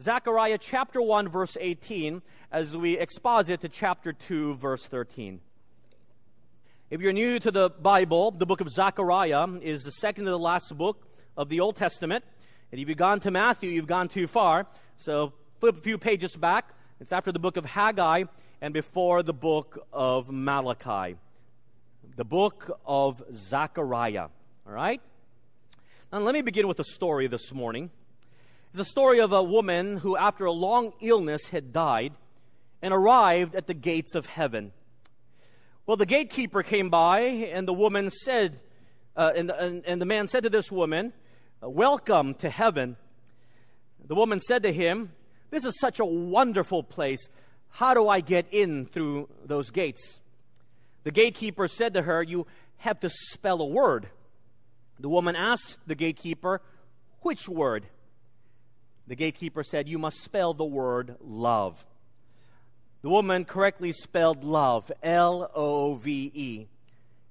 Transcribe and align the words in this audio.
Zechariah 0.00 0.58
chapter 0.58 1.02
1, 1.02 1.28
verse 1.28 1.56
18, 1.60 2.22
as 2.52 2.76
we 2.76 2.96
exposit 2.96 3.62
to 3.62 3.68
chapter 3.68 4.12
2, 4.12 4.54
verse 4.54 4.84
13. 4.84 5.40
If 6.88 7.00
you're 7.00 7.12
new 7.12 7.40
to 7.40 7.50
the 7.50 7.68
Bible, 7.68 8.30
the 8.30 8.46
book 8.46 8.60
of 8.60 8.70
Zechariah 8.70 9.48
is 9.60 9.82
the 9.82 9.90
second 9.90 10.26
to 10.26 10.30
the 10.30 10.38
last 10.38 10.76
book 10.78 11.04
of 11.36 11.48
the 11.48 11.58
Old 11.58 11.74
Testament. 11.74 12.24
And 12.70 12.80
if 12.80 12.88
you've 12.88 12.96
gone 12.96 13.18
to 13.20 13.32
Matthew, 13.32 13.70
you've 13.70 13.88
gone 13.88 14.06
too 14.06 14.28
far. 14.28 14.68
So 14.98 15.32
flip 15.58 15.78
a 15.78 15.80
few 15.80 15.98
pages 15.98 16.36
back. 16.36 16.72
It's 17.00 17.12
after 17.12 17.32
the 17.32 17.40
book 17.40 17.56
of 17.56 17.64
Haggai 17.64 18.22
and 18.60 18.72
before 18.72 19.24
the 19.24 19.32
book 19.32 19.84
of 19.92 20.30
Malachi. 20.30 21.16
The 22.14 22.24
book 22.24 22.70
of 22.86 23.20
Zechariah. 23.32 24.28
All 24.64 24.72
right? 24.72 25.00
Now, 26.12 26.20
let 26.20 26.34
me 26.34 26.42
begin 26.42 26.68
with 26.68 26.78
a 26.78 26.84
story 26.84 27.26
this 27.26 27.52
morning. 27.52 27.90
It's 28.70 28.80
a 28.80 28.84
story 28.84 29.20
of 29.20 29.32
a 29.32 29.42
woman 29.42 29.96
who, 29.96 30.14
after 30.16 30.44
a 30.44 30.52
long 30.52 30.92
illness, 31.00 31.48
had 31.48 31.72
died 31.72 32.12
and 32.82 32.92
arrived 32.92 33.54
at 33.54 33.66
the 33.66 33.72
gates 33.72 34.14
of 34.14 34.26
heaven. 34.26 34.72
Well, 35.86 35.96
the 35.96 36.04
gatekeeper 36.04 36.62
came 36.62 36.90
by, 36.90 37.20
and 37.20 37.66
the 37.66 37.72
woman 37.72 38.10
said, 38.10 38.60
uh, 39.16 39.32
and, 39.34 39.50
and, 39.50 39.84
and 39.86 40.02
the 40.02 40.06
man 40.06 40.28
said 40.28 40.42
to 40.42 40.50
this 40.50 40.70
woman, 40.70 41.14
Welcome 41.62 42.34
to 42.34 42.50
heaven. 42.50 42.98
The 44.06 44.14
woman 44.14 44.38
said 44.38 44.62
to 44.64 44.72
him, 44.72 45.12
This 45.50 45.64
is 45.64 45.80
such 45.80 45.98
a 45.98 46.04
wonderful 46.04 46.82
place. 46.82 47.26
How 47.70 47.94
do 47.94 48.06
I 48.06 48.20
get 48.20 48.52
in 48.52 48.84
through 48.84 49.30
those 49.46 49.70
gates? 49.70 50.20
The 51.04 51.10
gatekeeper 51.10 51.68
said 51.68 51.94
to 51.94 52.02
her, 52.02 52.22
You 52.22 52.46
have 52.76 53.00
to 53.00 53.08
spell 53.08 53.62
a 53.62 53.66
word. 53.66 54.10
The 55.00 55.08
woman 55.08 55.36
asked 55.36 55.78
the 55.86 55.94
gatekeeper, 55.94 56.60
Which 57.22 57.48
word? 57.48 57.86
The 59.08 59.16
gatekeeper 59.16 59.64
said, 59.64 59.88
You 59.88 59.98
must 59.98 60.22
spell 60.22 60.52
the 60.52 60.66
word 60.66 61.16
love. 61.22 61.82
The 63.00 63.08
woman 63.08 63.46
correctly 63.46 63.90
spelled 63.92 64.44
love, 64.44 64.92
L 65.02 65.50
O 65.54 65.94
V 65.94 66.30
E, 66.34 66.66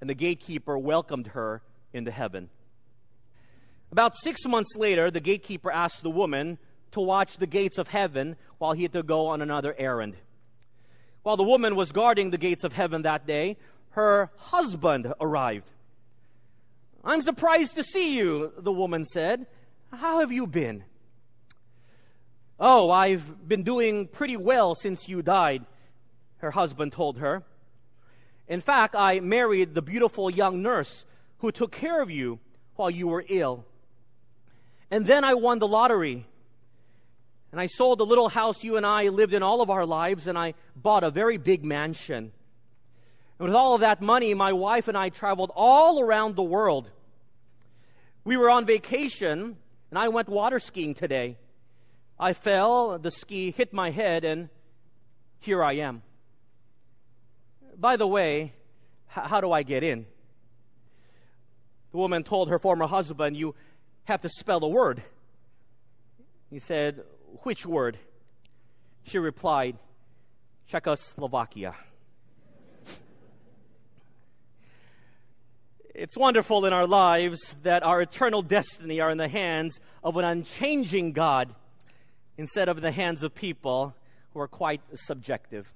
and 0.02 0.09
the 0.09 0.15
gatekeeper 0.15 0.75
welcomed 0.75 1.27
her 1.27 1.61
into 1.93 2.09
heaven. 2.09 2.49
About 3.91 4.15
six 4.15 4.43
months 4.45 4.75
later, 4.75 5.11
the 5.11 5.19
gatekeeper 5.19 5.71
asked 5.71 6.02
the 6.02 6.09
woman 6.09 6.57
to 6.93 6.99
watch 6.99 7.37
the 7.37 7.45
gates 7.45 7.77
of 7.77 7.89
heaven 7.89 8.37
while 8.57 8.73
he 8.73 8.81
had 8.81 8.93
to 8.93 9.03
go 9.03 9.27
on 9.27 9.43
another 9.43 9.75
errand. 9.77 10.15
While 11.21 11.37
the 11.37 11.43
woman 11.43 11.75
was 11.75 11.91
guarding 11.91 12.31
the 12.31 12.39
gates 12.39 12.63
of 12.63 12.73
heaven 12.73 13.03
that 13.03 13.27
day, 13.27 13.55
her 13.91 14.31
husband 14.37 15.13
arrived. 15.21 15.69
I'm 17.03 17.21
surprised 17.21 17.75
to 17.75 17.83
see 17.83 18.17
you, 18.17 18.52
the 18.57 18.71
woman 18.71 19.05
said. 19.05 19.45
How 19.91 20.21
have 20.21 20.31
you 20.31 20.47
been? 20.47 20.83
Oh, 22.59 22.89
I've 22.89 23.47
been 23.47 23.63
doing 23.63 24.08
pretty 24.08 24.36
well 24.36 24.73
since 24.73 25.08
you 25.08 25.22
died, 25.22 25.66
her 26.38 26.50
husband 26.50 26.91
told 26.91 27.19
her. 27.19 27.44
In 28.47 28.61
fact, 28.61 28.95
I 28.95 29.19
married 29.19 29.75
the 29.75 29.81
beautiful 29.81 30.31
young 30.31 30.64
nurse 30.64 31.05
who 31.39 31.52
took 31.52 31.72
care 31.72 32.02
of 32.02 32.09
you 32.09 32.39
while 32.75 32.89
you 32.89 33.08
were 33.08 33.23
ill. 33.27 33.66
And 34.89 35.05
then 35.05 35.23
I 35.23 35.36
won 35.36 35.59
the 35.59 35.67
lottery. 35.67 36.25
And 37.52 37.61
I 37.61 37.67
sold 37.67 37.99
the 37.99 38.05
little 38.05 38.30
house 38.30 38.64
you 38.64 38.77
and 38.77 38.86
I 38.86 39.09
lived 39.09 39.33
in 39.33 39.44
all 39.44 39.61
of 39.61 39.69
our 39.69 39.86
lives, 39.86 40.27
and 40.27 40.38
I 40.38 40.55
bought 40.75 41.03
a 41.03 41.11
very 41.11 41.38
big 41.38 41.64
mansion. 41.64 42.31
And 43.39 43.47
with 43.47 43.55
all 43.55 43.75
of 43.75 43.81
that 43.81 44.02
money, 44.02 44.33
my 44.33 44.53
wife 44.53 44.88
and 44.88 44.97
I 44.97 45.09
traveled 45.09 45.52
all 45.55 45.99
around 46.02 46.36
the 46.36 46.44
world. 46.44 46.89
We 48.23 48.36
were 48.36 48.49
on 48.49 48.66
vacation, 48.66 49.58
and 49.92 49.99
I 49.99 50.08
went 50.08 50.27
water 50.27 50.59
skiing 50.59 50.95
today. 50.95 51.38
I 52.19 52.33
fell, 52.33 52.97
the 52.97 53.11
ski 53.11 53.51
hit 53.51 53.73
my 53.73 53.91
head, 53.91 54.23
and 54.23 54.49
here 55.39 55.63
I 55.63 55.73
am. 55.73 56.01
By 57.77 57.95
the 57.95 58.07
way, 58.07 58.53
how 59.08 59.39
do 59.39 59.52
I 59.52 59.64
get 59.64 59.83
in? 59.83 60.05
The 61.92 61.97
woman 61.97 62.23
told 62.23 62.49
her 62.49 62.58
former 62.59 62.87
husband, 62.87 63.37
You 63.37 63.55
have 64.05 64.21
to 64.21 64.30
spell 64.30 64.64
a 64.64 64.69
word. 64.69 65.03
He 66.49 66.59
said, 66.59 67.03
which 67.43 67.65
word? 67.65 67.97
She 69.03 69.17
replied, 69.19 69.77
Czechoslovakia. 70.67 71.75
it's 75.95 76.15
wonderful 76.17 76.65
in 76.65 76.73
our 76.73 76.86
lives 76.86 77.55
that 77.63 77.83
our 77.83 78.02
eternal 78.02 78.42
destiny 78.42 78.99
are 78.99 79.09
in 79.09 79.17
the 79.17 79.27
hands 79.27 79.80
of 80.03 80.17
an 80.17 80.25
unchanging 80.25 81.11
God 81.11 81.53
instead 82.37 82.70
of 82.70 82.81
the 82.81 82.92
hands 82.92 83.23
of 83.23 83.33
people 83.33 83.95
who 84.33 84.39
are 84.39 84.48
quite 84.48 84.81
subjective. 84.93 85.71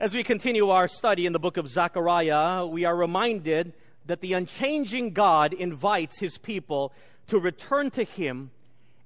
As 0.00 0.14
we 0.14 0.22
continue 0.22 0.70
our 0.70 0.86
study 0.86 1.26
in 1.26 1.32
the 1.32 1.40
book 1.40 1.56
of 1.56 1.68
Zechariah, 1.68 2.64
we 2.66 2.84
are 2.84 2.96
reminded 2.96 3.72
that 4.06 4.20
the 4.20 4.32
unchanging 4.32 5.12
God 5.12 5.52
invites 5.52 6.20
his 6.20 6.38
people 6.38 6.92
to 7.26 7.38
return 7.38 7.90
to 7.90 8.04
him 8.04 8.50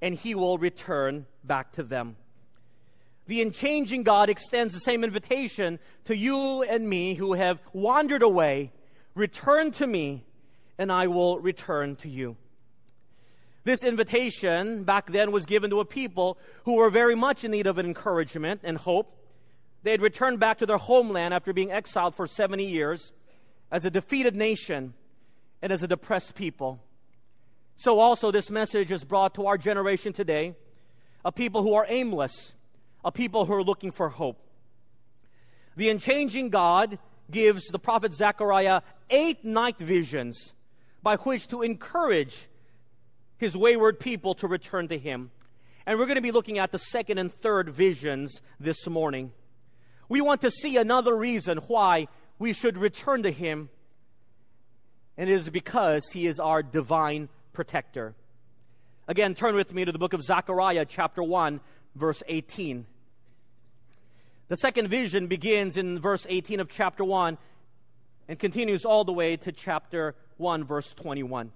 and 0.02 0.14
he 0.14 0.34
will 0.34 0.58
return 0.58 1.26
back 1.44 1.72
to 1.72 1.82
them. 1.82 2.16
The 3.26 3.40
unchanging 3.40 4.02
God 4.02 4.28
extends 4.28 4.74
the 4.74 4.80
same 4.80 5.04
invitation 5.04 5.78
to 6.04 6.16
you 6.16 6.62
and 6.62 6.88
me 6.88 7.14
who 7.14 7.34
have 7.34 7.60
wandered 7.72 8.22
away. 8.22 8.72
Return 9.14 9.70
to 9.72 9.86
me, 9.86 10.24
and 10.76 10.90
I 10.90 11.06
will 11.06 11.38
return 11.38 11.96
to 11.96 12.08
you. 12.08 12.36
This 13.64 13.84
invitation 13.84 14.82
back 14.82 15.10
then 15.10 15.30
was 15.30 15.46
given 15.46 15.70
to 15.70 15.80
a 15.80 15.84
people 15.84 16.36
who 16.64 16.76
were 16.76 16.90
very 16.90 17.14
much 17.14 17.44
in 17.44 17.52
need 17.52 17.66
of 17.66 17.78
encouragement 17.78 18.60
and 18.64 18.76
hope. 18.76 19.16
They 19.84 19.92
had 19.92 20.02
returned 20.02 20.40
back 20.40 20.58
to 20.58 20.66
their 20.66 20.78
homeland 20.78 21.32
after 21.32 21.52
being 21.52 21.70
exiled 21.70 22.16
for 22.16 22.26
70 22.26 22.64
years 22.64 23.12
as 23.70 23.84
a 23.84 23.90
defeated 23.90 24.34
nation 24.34 24.94
and 25.60 25.70
as 25.70 25.82
a 25.82 25.88
depressed 25.88 26.34
people. 26.34 26.80
So 27.76 28.00
also 28.00 28.30
this 28.30 28.50
message 28.50 28.90
is 28.90 29.04
brought 29.04 29.34
to 29.34 29.46
our 29.46 29.56
generation 29.56 30.12
today, 30.12 30.54
a 31.24 31.30
people 31.30 31.62
who 31.62 31.74
are 31.74 31.86
aimless, 31.88 32.52
a 33.04 33.12
people 33.12 33.46
who 33.46 33.54
are 33.54 33.64
looking 33.64 33.92
for 33.92 34.08
hope. 34.08 34.38
The 35.76 35.88
unchanging 35.88 36.50
God 36.50 36.98
gives 37.30 37.66
the 37.66 37.78
prophet 37.78 38.12
Zechariah 38.12 38.82
eight 39.08 39.44
night 39.44 39.78
visions 39.78 40.52
by 41.02 41.16
which 41.16 41.48
to 41.48 41.62
encourage 41.62 42.48
his 43.42 43.56
wayward 43.56 43.98
people 43.98 44.34
to 44.36 44.46
return 44.46 44.86
to 44.86 44.96
him. 44.96 45.32
And 45.84 45.98
we're 45.98 46.06
going 46.06 46.14
to 46.14 46.22
be 46.22 46.30
looking 46.30 46.60
at 46.60 46.70
the 46.70 46.78
second 46.78 47.18
and 47.18 47.34
third 47.40 47.70
visions 47.70 48.40
this 48.60 48.86
morning. 48.86 49.32
We 50.08 50.20
want 50.20 50.42
to 50.42 50.50
see 50.50 50.76
another 50.76 51.16
reason 51.16 51.58
why 51.66 52.06
we 52.38 52.52
should 52.52 52.78
return 52.78 53.24
to 53.24 53.32
him, 53.32 53.68
and 55.16 55.28
it 55.28 55.32
is 55.32 55.50
because 55.50 56.04
he 56.12 56.28
is 56.28 56.38
our 56.38 56.62
divine 56.62 57.28
protector. 57.52 58.14
Again, 59.08 59.34
turn 59.34 59.56
with 59.56 59.74
me 59.74 59.84
to 59.84 59.90
the 59.90 59.98
book 59.98 60.12
of 60.12 60.22
Zechariah, 60.22 60.84
chapter 60.88 61.20
1, 61.20 61.58
verse 61.96 62.22
18. 62.28 62.86
The 64.46 64.56
second 64.56 64.86
vision 64.86 65.26
begins 65.26 65.76
in 65.76 65.98
verse 65.98 66.28
18 66.28 66.60
of 66.60 66.68
chapter 66.68 67.02
1 67.04 67.36
and 68.28 68.38
continues 68.38 68.84
all 68.84 69.02
the 69.02 69.12
way 69.12 69.36
to 69.38 69.50
chapter 69.50 70.14
1, 70.36 70.62
verse 70.62 70.94
21. 70.94 71.50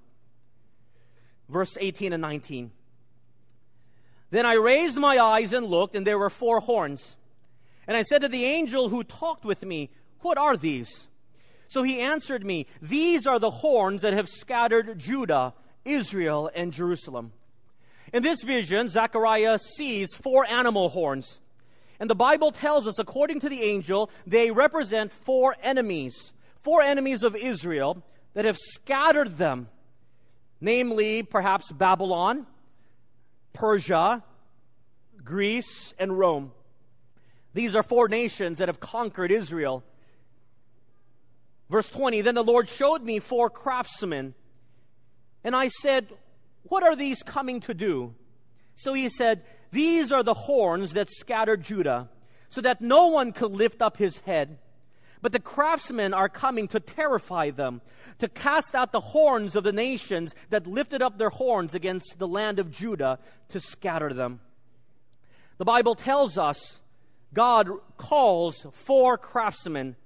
Verse 1.48 1.76
18 1.80 2.12
and 2.12 2.22
19. 2.22 2.70
Then 4.30 4.46
I 4.46 4.54
raised 4.54 4.96
my 4.96 5.18
eyes 5.18 5.52
and 5.52 5.66
looked, 5.66 5.94
and 5.94 6.06
there 6.06 6.18
were 6.18 6.30
four 6.30 6.60
horns. 6.60 7.16
And 7.86 7.96
I 7.96 8.02
said 8.02 8.22
to 8.22 8.28
the 8.28 8.44
angel 8.44 8.88
who 8.88 9.04
talked 9.04 9.44
with 9.44 9.64
me, 9.64 9.90
What 10.20 10.38
are 10.38 10.56
these? 10.56 11.08
So 11.68 11.82
he 11.82 12.00
answered 12.00 12.44
me, 12.44 12.66
These 12.82 13.26
are 13.26 13.38
the 13.38 13.50
horns 13.50 14.02
that 14.02 14.12
have 14.12 14.28
scattered 14.28 14.98
Judah 14.98 15.54
Israel 15.84 16.50
and 16.54 16.72
Jerusalem. 16.72 17.32
In 18.12 18.22
this 18.22 18.42
vision, 18.42 18.88
Zechariah 18.88 19.58
sees 19.58 20.14
four 20.14 20.44
animal 20.46 20.88
horns. 20.88 21.40
And 21.98 22.10
the 22.10 22.14
Bible 22.14 22.52
tells 22.52 22.86
us, 22.86 22.98
according 22.98 23.40
to 23.40 23.48
the 23.48 23.62
angel, 23.62 24.10
they 24.26 24.50
represent 24.50 25.12
four 25.12 25.56
enemies, 25.62 26.32
four 26.62 26.82
enemies 26.82 27.22
of 27.22 27.34
Israel 27.34 28.02
that 28.34 28.44
have 28.44 28.58
scattered 28.58 29.38
them, 29.38 29.68
namely, 30.60 31.22
perhaps 31.22 31.70
Babylon, 31.72 32.46
Persia, 33.52 34.22
Greece, 35.24 35.94
and 35.98 36.18
Rome. 36.18 36.52
These 37.54 37.74
are 37.74 37.82
four 37.82 38.08
nations 38.08 38.58
that 38.58 38.68
have 38.68 38.80
conquered 38.80 39.30
Israel. 39.30 39.82
Verse 41.70 41.88
20 41.88 42.20
Then 42.20 42.34
the 42.34 42.44
Lord 42.44 42.68
showed 42.68 43.02
me 43.02 43.18
four 43.18 43.50
craftsmen 43.50 44.34
and 45.46 45.54
I 45.54 45.68
said, 45.68 46.08
What 46.64 46.82
are 46.82 46.96
these 46.96 47.22
coming 47.22 47.60
to 47.60 47.72
do? 47.72 48.14
So 48.74 48.94
he 48.94 49.08
said, 49.08 49.42
These 49.70 50.10
are 50.10 50.24
the 50.24 50.34
horns 50.34 50.94
that 50.94 51.08
scattered 51.08 51.62
Judah, 51.62 52.08
so 52.48 52.60
that 52.62 52.80
no 52.80 53.06
one 53.06 53.30
could 53.30 53.52
lift 53.52 53.80
up 53.80 53.96
his 53.96 54.18
head. 54.18 54.58
But 55.22 55.32
the 55.32 55.40
craftsmen 55.40 56.14
are 56.14 56.28
coming 56.28 56.68
to 56.68 56.80
terrify 56.80 57.50
them, 57.50 57.80
to 58.18 58.28
cast 58.28 58.74
out 58.74 58.92
the 58.92 59.00
horns 59.00 59.56
of 59.56 59.64
the 59.64 59.72
nations 59.72 60.34
that 60.50 60.66
lifted 60.66 61.02
up 61.02 61.18
their 61.18 61.30
horns 61.30 61.74
against 61.74 62.18
the 62.18 62.28
land 62.28 62.58
of 62.58 62.70
Judah, 62.70 63.18
to 63.48 63.60
scatter 63.60 64.12
them. 64.12 64.40
The 65.58 65.64
Bible 65.64 65.94
tells 65.94 66.36
us 66.36 66.80
God 67.32 67.68
calls 67.96 68.66
four 68.72 69.18
craftsmen, 69.18 69.96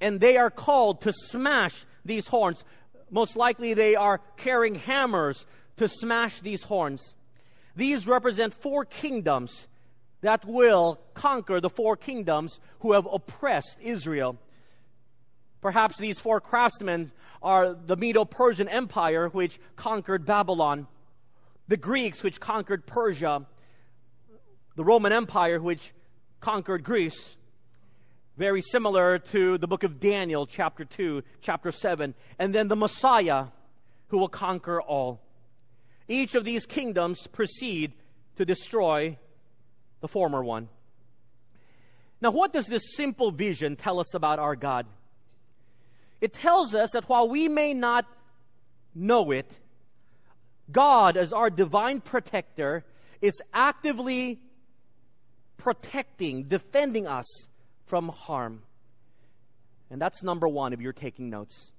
and 0.00 0.20
they 0.20 0.36
are 0.36 0.50
called 0.50 1.02
to 1.02 1.12
smash 1.12 1.84
these 2.04 2.26
horns. 2.26 2.64
Most 3.10 3.36
likely, 3.36 3.74
they 3.74 3.96
are 3.96 4.20
carrying 4.36 4.74
hammers 4.74 5.46
to 5.76 5.88
smash 5.88 6.40
these 6.40 6.64
horns. 6.64 7.14
These 7.74 8.06
represent 8.06 8.54
four 8.54 8.84
kingdoms 8.84 9.68
that 10.20 10.44
will 10.44 11.00
conquer 11.14 11.60
the 11.60 11.70
four 11.70 11.96
kingdoms 11.96 12.58
who 12.80 12.92
have 12.92 13.06
oppressed 13.10 13.76
Israel. 13.80 14.36
Perhaps 15.60 15.98
these 15.98 16.18
four 16.18 16.40
craftsmen 16.40 17.12
are 17.42 17.74
the 17.74 17.96
Medo 17.96 18.24
Persian 18.24 18.68
Empire, 18.68 19.28
which 19.28 19.60
conquered 19.76 20.24
Babylon, 20.24 20.86
the 21.68 21.76
Greeks, 21.76 22.22
which 22.22 22.40
conquered 22.40 22.86
Persia, 22.86 23.46
the 24.76 24.84
Roman 24.84 25.12
Empire, 25.12 25.60
which 25.60 25.92
conquered 26.40 26.84
Greece. 26.84 27.36
Very 28.36 28.60
similar 28.60 29.18
to 29.18 29.58
the 29.58 29.66
book 29.66 29.82
of 29.82 29.98
Daniel, 29.98 30.46
chapter 30.46 30.84
2, 30.84 31.22
chapter 31.40 31.72
7. 31.72 32.14
And 32.38 32.54
then 32.54 32.68
the 32.68 32.76
Messiah, 32.76 33.46
who 34.08 34.18
will 34.18 34.28
conquer 34.28 34.80
all. 34.80 35.20
Each 36.06 36.36
of 36.36 36.44
these 36.44 36.64
kingdoms 36.64 37.26
proceed 37.26 37.92
to 38.36 38.44
destroy 38.44 39.18
the 40.00 40.08
former 40.08 40.42
one. 40.42 40.68
Now, 42.20 42.30
what 42.30 42.52
does 42.52 42.66
this 42.66 42.96
simple 42.96 43.30
vision 43.30 43.76
tell 43.76 44.00
us 44.00 44.14
about 44.14 44.38
our 44.38 44.56
God? 44.56 44.86
It 46.20 46.32
tells 46.32 46.74
us 46.74 46.90
that 46.92 47.08
while 47.08 47.28
we 47.28 47.48
may 47.48 47.74
not 47.74 48.06
know 48.94 49.30
it, 49.30 49.50
God, 50.70 51.16
as 51.16 51.32
our 51.32 51.48
divine 51.48 52.00
protector, 52.00 52.84
is 53.20 53.40
actively 53.54 54.40
protecting, 55.56 56.44
defending 56.44 57.06
us 57.06 57.26
from 57.86 58.08
harm. 58.08 58.62
And 59.90 60.00
that's 60.00 60.22
number 60.22 60.46
one 60.46 60.72
if 60.72 60.80
you're 60.80 60.92
taking 60.92 61.30
notes. 61.30 61.70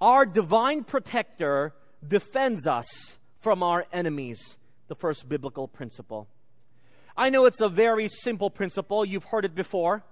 Our 0.00 0.26
divine 0.26 0.84
protector 0.84 1.72
defends 2.06 2.66
us 2.66 3.16
from 3.40 3.62
our 3.62 3.86
enemies, 3.92 4.58
the 4.88 4.94
first 4.94 5.28
biblical 5.28 5.68
principle. 5.68 6.28
I 7.16 7.30
know 7.30 7.46
it's 7.46 7.60
a 7.60 7.68
very 7.68 8.08
simple 8.08 8.50
principle. 8.50 9.04
You've 9.04 9.24
heard 9.24 9.44
it 9.44 9.54
before. 9.54 10.04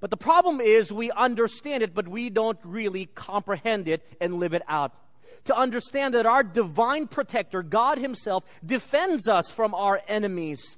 But 0.00 0.10
the 0.10 0.16
problem 0.16 0.60
is 0.60 0.92
we 0.92 1.12
understand 1.12 1.84
it, 1.84 1.94
but 1.94 2.08
we 2.08 2.28
don't 2.28 2.58
really 2.64 3.06
comprehend 3.14 3.86
it 3.86 4.02
and 4.20 4.34
live 4.34 4.52
it 4.52 4.62
out. 4.68 4.92
To 5.44 5.56
understand 5.56 6.14
that 6.14 6.26
our 6.26 6.42
divine 6.42 7.06
protector, 7.06 7.62
God 7.62 7.98
Himself, 7.98 8.44
defends 8.66 9.28
us 9.28 9.50
from 9.50 9.74
our 9.74 10.00
enemies. 10.08 10.76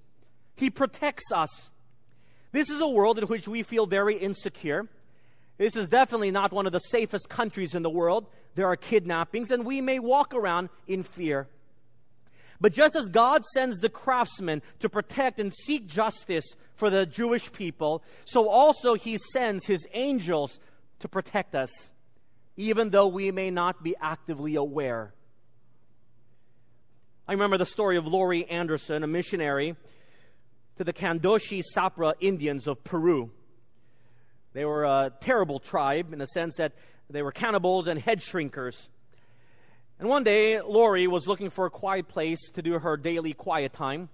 He 0.56 0.68
protects 0.68 1.32
us. 1.32 1.70
This 2.52 2.68
is 2.68 2.80
a 2.80 2.88
world 2.88 3.18
in 3.18 3.24
which 3.24 3.48
we 3.48 3.62
feel 3.62 3.86
very 3.86 4.16
insecure. 4.16 4.86
This 5.56 5.74
is 5.74 5.88
definitely 5.88 6.30
not 6.30 6.52
one 6.52 6.66
of 6.66 6.72
the 6.72 6.78
safest 6.78 7.28
countries 7.28 7.74
in 7.74 7.82
the 7.82 7.90
world. 7.90 8.26
There 8.56 8.66
are 8.66 8.76
kidnappings, 8.76 9.50
and 9.50 9.64
we 9.64 9.80
may 9.80 9.98
walk 9.98 10.34
around 10.34 10.68
in 10.86 11.02
fear. 11.02 11.48
But 12.64 12.72
just 12.72 12.96
as 12.96 13.10
God 13.10 13.44
sends 13.44 13.80
the 13.80 13.90
craftsmen 13.90 14.62
to 14.80 14.88
protect 14.88 15.38
and 15.38 15.52
seek 15.52 15.86
justice 15.86 16.46
for 16.76 16.88
the 16.88 17.04
Jewish 17.04 17.52
people, 17.52 18.02
so 18.24 18.48
also 18.48 18.94
He 18.94 19.18
sends 19.34 19.66
His 19.66 19.86
angels 19.92 20.58
to 21.00 21.06
protect 21.06 21.54
us, 21.54 21.68
even 22.56 22.88
though 22.88 23.08
we 23.08 23.30
may 23.30 23.50
not 23.50 23.84
be 23.84 23.94
actively 24.00 24.54
aware. 24.54 25.12
I 27.28 27.32
remember 27.32 27.58
the 27.58 27.66
story 27.66 27.98
of 27.98 28.06
Laurie 28.06 28.48
Anderson, 28.48 29.02
a 29.02 29.06
missionary 29.06 29.76
to 30.78 30.84
the 30.84 30.94
Candoshi 30.94 31.60
Shapra 31.76 32.14
Indians 32.18 32.66
of 32.66 32.82
Peru. 32.82 33.30
They 34.54 34.64
were 34.64 34.84
a 34.84 35.12
terrible 35.20 35.58
tribe 35.58 36.14
in 36.14 36.18
the 36.18 36.28
sense 36.28 36.56
that 36.56 36.72
they 37.10 37.20
were 37.20 37.30
cannibals 37.30 37.88
and 37.88 38.00
head 38.00 38.20
shrinkers. 38.20 38.88
And 39.98 40.08
one 40.08 40.24
day, 40.24 40.60
Lori 40.60 41.06
was 41.06 41.28
looking 41.28 41.50
for 41.50 41.66
a 41.66 41.70
quiet 41.70 42.08
place 42.08 42.50
to 42.54 42.62
do 42.62 42.78
her 42.78 42.96
daily 42.96 43.32
quiet 43.32 43.72
time, 43.72 44.08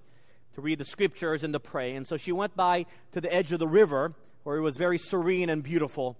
to 0.54 0.60
read 0.60 0.78
the 0.78 0.84
scriptures 0.84 1.42
and 1.42 1.52
to 1.54 1.60
pray. 1.60 1.94
And 1.94 2.06
so 2.06 2.16
she 2.16 2.32
went 2.32 2.54
by 2.54 2.86
to 3.12 3.20
the 3.20 3.32
edge 3.32 3.52
of 3.52 3.58
the 3.58 3.68
river 3.68 4.12
where 4.42 4.56
it 4.56 4.62
was 4.62 4.76
very 4.76 4.98
serene 4.98 5.48
and 5.48 5.62
beautiful. 5.62 6.18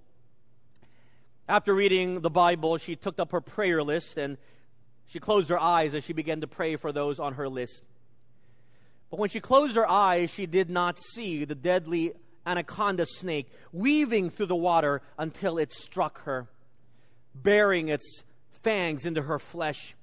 After 1.49 1.75
reading 1.75 2.21
the 2.21 2.31
Bible, 2.31 2.79
she 2.79 2.97
took 2.97 3.19
up 3.19 3.33
her 3.33 3.41
prayer 3.41 3.83
list 3.83 4.17
and 4.17 4.39
she 5.07 5.19
closed 5.19 5.49
her 5.49 5.59
eyes 5.59 5.95
as 5.95 6.05
she 6.05 6.13
began 6.13 6.41
to 6.41 6.47
pray 6.47 6.77
for 6.77 6.93
those 6.93 7.19
on 7.19 7.35
her 7.35 7.49
list. 7.49 7.83
But 9.11 9.19
when 9.19 9.29
she 9.29 9.41
closed 9.41 9.75
her 9.75 9.89
eyes, 9.89 10.31
she 10.31 10.47
did 10.47 10.71
not 10.71 10.97
see 11.15 11.45
the 11.45 11.57
deadly 11.57 12.13
anaconda 12.47 13.05
snake 13.05 13.51
weaving 13.73 14.31
through 14.31 14.47
the 14.47 14.57
water 14.57 15.03
until 15.19 15.59
it 15.59 15.73
struck 15.73 16.23
her, 16.23 16.49
bearing 17.35 17.89
its 17.89 18.23
fangs 18.63 19.07
into 19.07 19.23
her 19.23 19.39
flesh. 19.39 19.95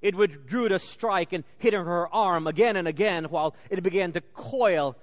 It 0.00 0.14
withdrew 0.14 0.68
to 0.68 0.78
strike 0.78 1.32
and 1.32 1.44
hit 1.58 1.74
her 1.74 2.14
arm 2.14 2.46
again 2.46 2.76
and 2.76 2.86
again 2.86 3.24
while 3.24 3.54
it 3.70 3.82
began 3.82 4.12
to 4.12 4.20
coil 4.20 4.96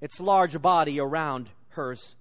its 0.00 0.20
large 0.20 0.60
body 0.60 1.00
around 1.00 1.48
hers. 1.70 2.14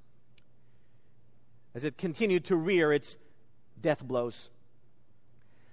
As 1.74 1.84
it 1.84 1.98
continued 1.98 2.46
to 2.46 2.56
rear 2.56 2.94
its 2.94 3.18
death 3.82 4.02
blows. 4.02 4.50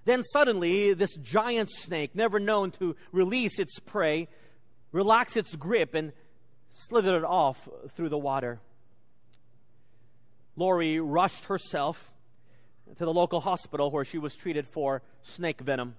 Then 0.04 0.22
suddenly, 0.24 0.94
this 0.94 1.14
giant 1.16 1.70
snake, 1.70 2.14
never 2.14 2.40
known 2.40 2.72
to 2.72 2.96
release 3.12 3.60
its 3.60 3.78
prey, 3.78 4.28
relaxed 4.90 5.36
its 5.36 5.54
grip 5.54 5.94
and 5.94 6.12
slithered 6.72 7.24
off 7.24 7.68
through 7.94 8.08
the 8.08 8.18
water. 8.18 8.58
Lori 10.56 10.98
rushed 10.98 11.44
herself 11.44 12.11
to 12.98 13.04
the 13.04 13.12
local 13.12 13.40
hospital 13.40 13.90
where 13.90 14.04
she 14.04 14.18
was 14.18 14.34
treated 14.36 14.66
for 14.68 15.02
snake 15.22 15.60
venom. 15.60 15.94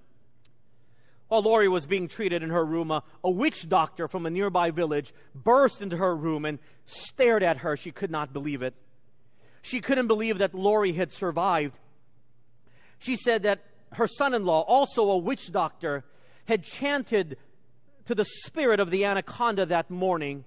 While 1.27 1.41
Lori 1.41 1.67
was 1.67 1.85
being 1.85 2.07
treated 2.07 2.43
in 2.43 2.49
her 2.49 2.63
room, 2.63 2.91
a, 2.91 3.03
a, 3.23 3.31
witch 3.31 3.67
doctor 3.67 4.07
from 4.07 4.25
a 4.25 4.29
nearby 4.29 4.69
village 4.71 5.13
burst 5.33 5.81
into 5.81 5.97
her 5.97 6.15
room 6.15 6.45
and 6.45 6.59
stared 6.85 7.41
at 7.41 7.57
her. 7.57 7.75
She 7.75 7.91
could 7.91 8.11
not 8.11 8.33
believe 8.33 8.61
it. 8.61 8.75
She 9.61 9.81
couldn't 9.81 10.07
believe 10.07 10.39
that 10.39 10.53
Lori 10.53 10.91
had 10.93 11.11
survived. 11.11 11.73
She 12.99 13.15
said 13.15 13.43
that 13.43 13.63
her 13.93 14.07
son 14.07 14.33
in 14.33 14.45
law, 14.45 14.61
also 14.61 15.09
a 15.09 15.17
witch 15.17 15.51
doctor, 15.51 16.03
had 16.45 16.63
chanted 16.63 17.37
to 18.05 18.13
the 18.13 18.25
spirit 18.25 18.79
of 18.79 18.91
the 18.91 19.05
anaconda 19.05 19.65
that 19.65 19.89
morning 19.89 20.43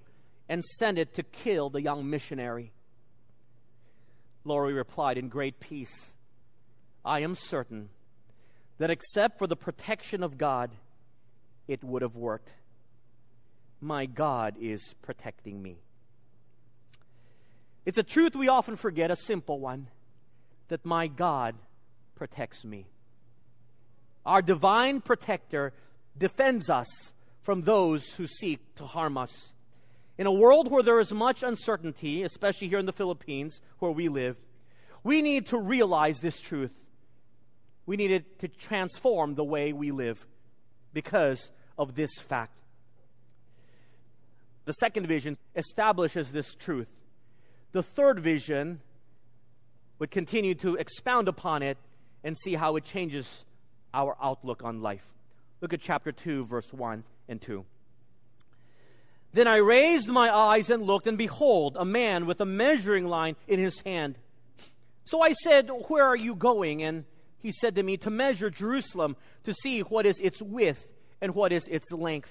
and 0.47 0.63
sent 0.63 0.97
it 0.97 1.15
to 1.15 1.23
kill 1.23 1.69
the 1.69 1.81
young 1.81 2.09
missionary. 2.09 2.71
Lori 4.43 4.73
replied 4.73 5.17
in 5.17 5.27
great 5.27 5.59
peace 5.59 6.13
I 7.07 7.21
am 7.21 7.35
certain 7.35 7.89
that 8.77 8.91
except 8.91 9.39
for 9.39 9.47
the 9.47 9.55
protection 9.55 10.23
of 10.23 10.37
God, 10.37 10.71
it 11.67 11.83
would 11.83 12.01
have 12.01 12.15
worked. 12.15 12.49
My 13.79 14.05
God 14.05 14.55
is 14.59 14.93
protecting 15.01 15.61
me. 15.61 15.77
It's 17.85 17.97
a 17.97 18.03
truth 18.03 18.35
we 18.35 18.49
often 18.49 18.75
forget, 18.75 19.09
a 19.09 19.15
simple 19.15 19.59
one 19.59 19.87
that 20.67 20.85
my 20.85 21.07
God 21.07 21.55
protects 22.15 22.65
me. 22.65 22.87
Our 24.25 24.41
divine 24.41 24.99
protector 24.99 25.71
defends 26.17 26.69
us 26.69 27.13
from 27.41 27.61
those 27.61 28.05
who 28.15 28.27
seek 28.27 28.75
to 28.75 28.83
harm 28.85 29.17
us. 29.17 29.53
In 30.17 30.27
a 30.27 30.33
world 30.33 30.69
where 30.69 30.83
there 30.83 30.99
is 30.99 31.13
much 31.13 31.43
uncertainty, 31.43 32.23
especially 32.23 32.67
here 32.67 32.79
in 32.79 32.85
the 32.85 32.91
Philippines 32.91 33.61
where 33.79 33.91
we 33.91 34.09
live, 34.09 34.35
we 35.03 35.21
need 35.21 35.47
to 35.47 35.57
realize 35.57 36.19
this 36.19 36.41
truth 36.41 36.73
we 37.87 37.95
needed 37.95 38.39
to 38.39 38.47
transform 38.49 39.33
the 39.33 39.43
way 39.43 39.73
we 39.73 39.91
live 39.91 40.23
because 40.93 41.49
of 41.77 41.95
this 41.95 42.11
fact. 42.19 42.53
The 44.65 44.73
second 44.73 45.07
vision 45.07 45.37
establishes 45.55 46.31
this 46.31 46.53
truth. 46.53 46.89
The 47.71 47.81
third 47.81 48.19
vision 48.19 48.81
would 49.99 50.11
continue 50.11 50.53
to 50.55 50.75
expound 50.75 51.29
upon 51.29 51.63
it 51.63 51.77
and 52.23 52.37
see 52.37 52.55
how 52.55 52.75
it 52.75 52.83
changes 52.83 53.45
our 53.93 54.17
outlook 54.21 54.63
on 54.63 54.81
life. 54.81 55.05
Look 55.61 55.71
at 55.71 55.79
chapter 55.79 56.11
2, 56.11 56.45
verse 56.45 56.71
1 56.73 57.05
and 57.29 57.41
2. 57.41 57.65
Then 59.31 59.47
I 59.47 59.57
raised 59.57 60.09
my 60.09 60.29
eyes 60.35 60.69
and 60.69 60.83
looked, 60.83 61.07
and 61.07 61.17
behold, 61.17 61.77
a 61.79 61.85
man 61.85 62.25
with 62.25 62.41
a 62.41 62.45
measuring 62.45 63.05
line 63.05 63.37
in 63.47 63.59
his 63.59 63.79
hand. 63.81 64.17
So 65.05 65.21
I 65.21 65.31
said, 65.31 65.69
Where 65.87 66.03
are 66.03 66.15
you 66.15 66.35
going? 66.35 66.83
And 66.83 67.05
he 67.47 67.53
said 67.53 67.75
to 67.75 67.83
me, 67.83 67.95
to 67.95 68.09
measure 68.09 68.49
Jerusalem 68.49 69.15
to 69.45 69.53
see 69.53 69.79
what 69.79 70.05
is 70.05 70.19
its 70.19 70.41
width 70.41 70.85
and 71.21 71.33
what 71.33 71.53
is 71.53 71.65
its 71.69 71.93
length. 71.93 72.29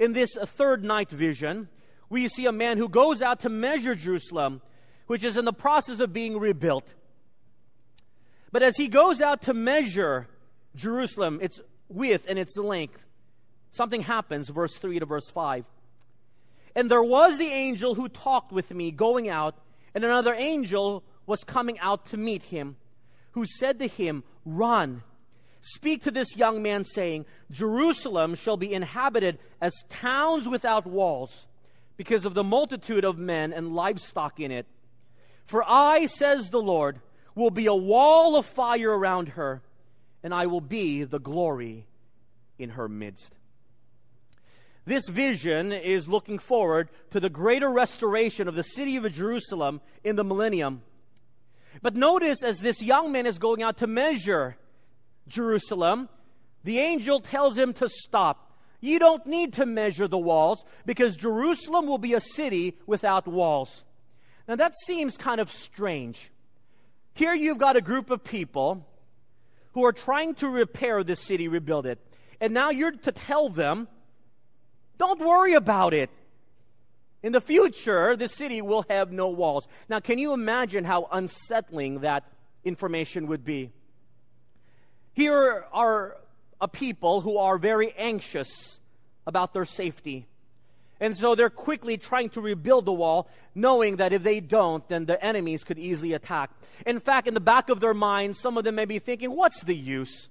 In 0.00 0.14
this 0.14 0.36
uh, 0.36 0.46
third 0.46 0.82
night 0.82 1.10
vision, 1.10 1.68
we 2.10 2.26
see 2.26 2.46
a 2.46 2.52
man 2.52 2.76
who 2.76 2.88
goes 2.88 3.22
out 3.22 3.38
to 3.42 3.48
measure 3.48 3.94
Jerusalem, 3.94 4.62
which 5.06 5.22
is 5.22 5.36
in 5.36 5.44
the 5.44 5.52
process 5.52 6.00
of 6.00 6.12
being 6.12 6.40
rebuilt. 6.40 6.92
But 8.50 8.64
as 8.64 8.76
he 8.76 8.88
goes 8.88 9.20
out 9.20 9.42
to 9.42 9.54
measure 9.54 10.26
Jerusalem, 10.74 11.38
its 11.40 11.60
width 11.88 12.26
and 12.28 12.36
its 12.36 12.56
length, 12.56 13.06
something 13.70 14.00
happens, 14.00 14.48
verse 14.48 14.74
3 14.74 14.98
to 14.98 15.06
verse 15.06 15.30
5. 15.30 15.64
And 16.74 16.90
there 16.90 17.00
was 17.00 17.38
the 17.38 17.46
angel 17.46 17.94
who 17.94 18.08
talked 18.08 18.50
with 18.50 18.74
me 18.74 18.90
going 18.90 19.28
out, 19.28 19.56
and 19.94 20.04
another 20.04 20.34
angel 20.34 21.04
was 21.26 21.44
coming 21.44 21.78
out 21.78 22.06
to 22.06 22.16
meet 22.16 22.42
him, 22.42 22.74
who 23.36 23.44
said 23.46 23.78
to 23.78 23.86
him, 23.86 24.24
Run, 24.46 25.02
speak 25.60 26.04
to 26.04 26.10
this 26.10 26.34
young 26.36 26.62
man, 26.62 26.84
saying, 26.84 27.26
Jerusalem 27.50 28.34
shall 28.34 28.56
be 28.56 28.72
inhabited 28.72 29.38
as 29.60 29.72
towns 29.90 30.48
without 30.48 30.86
walls, 30.86 31.46
because 31.98 32.24
of 32.24 32.32
the 32.32 32.42
multitude 32.42 33.04
of 33.04 33.18
men 33.18 33.52
and 33.52 33.74
livestock 33.74 34.40
in 34.40 34.50
it. 34.50 34.66
For 35.44 35.62
I, 35.68 36.06
says 36.06 36.48
the 36.48 36.62
Lord, 36.62 36.98
will 37.34 37.50
be 37.50 37.66
a 37.66 37.74
wall 37.74 38.36
of 38.36 38.46
fire 38.46 38.90
around 38.90 39.28
her, 39.28 39.60
and 40.22 40.32
I 40.32 40.46
will 40.46 40.62
be 40.62 41.04
the 41.04 41.20
glory 41.20 41.84
in 42.58 42.70
her 42.70 42.88
midst. 42.88 43.34
This 44.86 45.06
vision 45.10 45.72
is 45.72 46.08
looking 46.08 46.38
forward 46.38 46.88
to 47.10 47.20
the 47.20 47.28
greater 47.28 47.68
restoration 47.68 48.48
of 48.48 48.54
the 48.54 48.62
city 48.62 48.96
of 48.96 49.12
Jerusalem 49.12 49.82
in 50.02 50.16
the 50.16 50.24
millennium. 50.24 50.80
But 51.82 51.94
notice 51.94 52.42
as 52.42 52.60
this 52.60 52.82
young 52.82 53.12
man 53.12 53.26
is 53.26 53.38
going 53.38 53.62
out 53.62 53.78
to 53.78 53.86
measure 53.86 54.56
Jerusalem, 55.28 56.08
the 56.64 56.78
angel 56.78 57.20
tells 57.20 57.56
him 57.56 57.72
to 57.74 57.88
stop. 57.88 58.58
You 58.80 58.98
don't 58.98 59.26
need 59.26 59.54
to 59.54 59.66
measure 59.66 60.08
the 60.08 60.18
walls 60.18 60.64
because 60.84 61.16
Jerusalem 61.16 61.86
will 61.86 61.98
be 61.98 62.14
a 62.14 62.20
city 62.20 62.76
without 62.86 63.26
walls. 63.26 63.84
Now 64.48 64.56
that 64.56 64.74
seems 64.86 65.16
kind 65.16 65.40
of 65.40 65.50
strange. 65.50 66.30
Here 67.14 67.34
you've 67.34 67.58
got 67.58 67.76
a 67.76 67.80
group 67.80 68.10
of 68.10 68.22
people 68.22 68.86
who 69.72 69.84
are 69.84 69.92
trying 69.92 70.34
to 70.36 70.48
repair 70.48 71.02
this 71.02 71.20
city, 71.20 71.48
rebuild 71.48 71.86
it. 71.86 71.98
And 72.40 72.52
now 72.52 72.70
you're 72.70 72.92
to 72.92 73.12
tell 73.12 73.48
them 73.48 73.88
don't 74.98 75.20
worry 75.20 75.54
about 75.54 75.92
it. 75.92 76.10
In 77.26 77.32
the 77.32 77.40
future, 77.40 78.14
the 78.14 78.28
city 78.28 78.62
will 78.62 78.84
have 78.88 79.10
no 79.10 79.26
walls. 79.30 79.66
Now, 79.88 79.98
can 79.98 80.16
you 80.16 80.32
imagine 80.32 80.84
how 80.84 81.08
unsettling 81.10 82.02
that 82.02 82.22
information 82.64 83.26
would 83.26 83.44
be? 83.44 83.72
Here 85.12 85.64
are 85.72 86.18
a 86.60 86.68
people 86.68 87.22
who 87.22 87.38
are 87.38 87.58
very 87.58 87.92
anxious 87.98 88.78
about 89.26 89.52
their 89.52 89.64
safety. 89.64 90.28
And 91.00 91.16
so 91.16 91.34
they're 91.34 91.50
quickly 91.50 91.96
trying 91.96 92.30
to 92.30 92.40
rebuild 92.40 92.84
the 92.84 92.92
wall, 92.92 93.28
knowing 93.56 93.96
that 93.96 94.12
if 94.12 94.22
they 94.22 94.38
don't, 94.38 94.88
then 94.88 95.06
the 95.06 95.20
enemies 95.20 95.64
could 95.64 95.80
easily 95.80 96.12
attack. 96.12 96.52
In 96.86 97.00
fact, 97.00 97.26
in 97.26 97.34
the 97.34 97.40
back 97.40 97.70
of 97.70 97.80
their 97.80 97.92
minds, 97.92 98.38
some 98.38 98.56
of 98.56 98.62
them 98.62 98.76
may 98.76 98.84
be 98.84 99.00
thinking, 99.00 99.34
what's 99.34 99.64
the 99.64 99.74
use? 99.74 100.28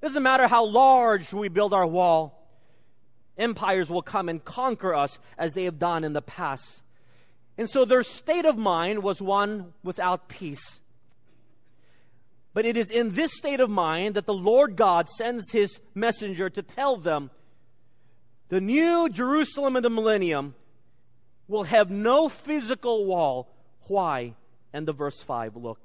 Doesn't 0.00 0.22
matter 0.22 0.46
how 0.46 0.66
large 0.66 1.32
we 1.32 1.48
build 1.48 1.74
our 1.74 1.84
wall 1.84 2.41
empires 3.38 3.90
will 3.90 4.02
come 4.02 4.28
and 4.28 4.44
conquer 4.44 4.94
us 4.94 5.18
as 5.38 5.52
they 5.54 5.64
have 5.64 5.78
done 5.78 6.04
in 6.04 6.12
the 6.12 6.22
past. 6.22 6.82
And 7.58 7.68
so 7.68 7.84
their 7.84 8.02
state 8.02 8.44
of 8.44 8.56
mind 8.56 9.02
was 9.02 9.20
one 9.20 9.72
without 9.82 10.28
peace. 10.28 10.80
But 12.54 12.66
it 12.66 12.76
is 12.76 12.90
in 12.90 13.14
this 13.14 13.34
state 13.34 13.60
of 13.60 13.70
mind 13.70 14.14
that 14.14 14.26
the 14.26 14.34
Lord 14.34 14.76
God 14.76 15.08
sends 15.08 15.50
his 15.52 15.80
messenger 15.94 16.50
to 16.50 16.62
tell 16.62 16.96
them 16.96 17.30
the 18.48 18.60
new 18.60 19.08
Jerusalem 19.08 19.76
of 19.76 19.82
the 19.82 19.90
millennium 19.90 20.54
will 21.48 21.64
have 21.64 21.90
no 21.90 22.28
physical 22.28 23.06
wall. 23.06 23.54
Why? 23.86 24.34
And 24.72 24.86
the 24.86 24.92
verse 24.92 25.20
5 25.22 25.56
look. 25.56 25.78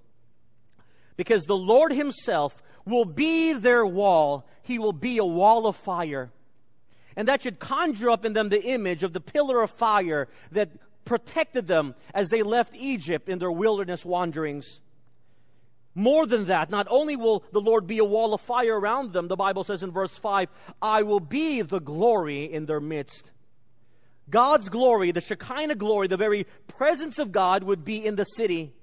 Because 1.16 1.46
the 1.46 1.56
Lord 1.56 1.94
himself 1.94 2.62
will 2.86 3.06
be 3.06 3.54
their 3.54 3.86
wall. 3.86 4.46
He 4.62 4.80
will 4.80 4.94
be 4.94 5.18
a 5.18 5.26
wall 5.26 5.66
of 5.66 5.76
fire 5.78 6.32
and 7.18 7.28
that 7.28 7.42
should 7.42 7.60
conjure 7.60 8.12
up 8.12 8.24
in 8.24 8.34
them 8.34 8.50
the 8.50 8.64
image 8.64 9.02
of 9.04 9.12
the 9.12 9.20
pillar 9.20 9.64
of 9.64 9.72
fire 9.72 10.30
that 10.52 10.70
protected 11.04 11.68
them 11.68 11.96
as 12.14 12.30
they 12.30 12.44
left 12.44 12.76
Egypt 12.76 13.28
in 13.28 13.40
their 13.40 13.52
wilderness 13.52 14.06
wanderings. 14.06 14.80
More 15.96 16.28
than 16.28 16.46
that, 16.46 16.70
not 16.70 16.86
only 16.92 17.16
will 17.16 17.44
the 17.52 17.60
Lord 17.60 17.88
be 17.88 17.98
a 17.98 18.06
wall 18.06 18.36
of 18.36 18.42
fire 18.42 18.80
around 18.80 19.14
them, 19.14 19.28
the 19.28 19.36
Bible 19.36 19.64
says 19.64 19.82
in 19.82 19.90
verse 19.90 20.16
5, 20.16 20.48
I 20.80 21.02
will 21.02 21.20
be 21.20 21.64
the 21.64 21.80
glory 21.80 22.54
in 22.54 22.68
their 22.68 22.80
midst. 22.80 23.32
God's 24.30 24.70
glory, 24.70 25.12
the 25.12 25.22
Shekinah 25.22 25.76
glory, 25.76 26.08
the 26.08 26.18
very 26.18 26.46
presence 26.68 27.18
of 27.18 27.32
God 27.32 27.64
would 27.64 27.84
be 27.84 28.06
in 28.06 28.16
the 28.16 28.26
city. 28.26 28.74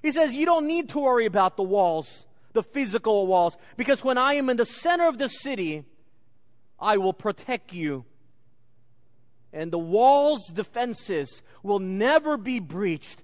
He 0.00 0.10
says, 0.10 0.32
You 0.32 0.46
don't 0.46 0.66
need 0.66 0.88
to 0.90 1.00
worry 1.00 1.26
about 1.26 1.58
the 1.58 1.64
walls, 1.64 2.24
the 2.54 2.62
physical 2.62 3.26
walls, 3.26 3.58
because 3.76 4.02
when 4.02 4.16
I 4.16 4.34
am 4.34 4.48
in 4.48 4.56
the 4.56 4.64
center 4.64 5.06
of 5.08 5.18
the 5.18 5.28
city, 5.28 5.84
I 6.78 6.98
will 6.98 7.12
protect 7.12 7.72
you. 7.72 8.04
And 9.52 9.72
the 9.72 9.78
wall's 9.78 10.46
defenses 10.48 11.42
will 11.62 11.78
never 11.78 12.36
be 12.36 12.60
breached 12.60 13.22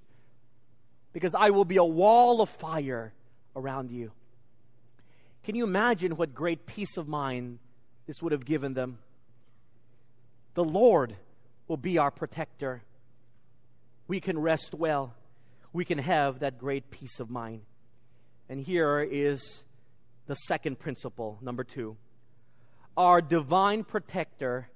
because 1.12 1.34
I 1.34 1.50
will 1.50 1.64
be 1.64 1.76
a 1.76 1.84
wall 1.84 2.40
of 2.40 2.48
fire 2.48 3.12
around 3.54 3.90
you. 3.90 4.12
Can 5.44 5.56
you 5.56 5.64
imagine 5.64 6.16
what 6.16 6.34
great 6.34 6.66
peace 6.66 6.96
of 6.96 7.08
mind 7.08 7.58
this 8.06 8.22
would 8.22 8.32
have 8.32 8.44
given 8.44 8.74
them? 8.74 8.98
The 10.54 10.64
Lord 10.64 11.16
will 11.68 11.76
be 11.76 11.98
our 11.98 12.10
protector. 12.10 12.82
We 14.06 14.20
can 14.20 14.38
rest 14.38 14.72
well. 14.72 15.14
We 15.72 15.84
can 15.84 15.98
have 15.98 16.40
that 16.40 16.58
great 16.58 16.90
peace 16.90 17.18
of 17.20 17.28
mind. 17.28 17.62
And 18.48 18.60
here 18.60 19.00
is 19.00 19.64
the 20.26 20.34
second 20.34 20.78
principle, 20.78 21.38
number 21.42 21.64
two 21.64 21.96
our 22.96 23.20
divine 23.20 23.84
protector 23.84 24.68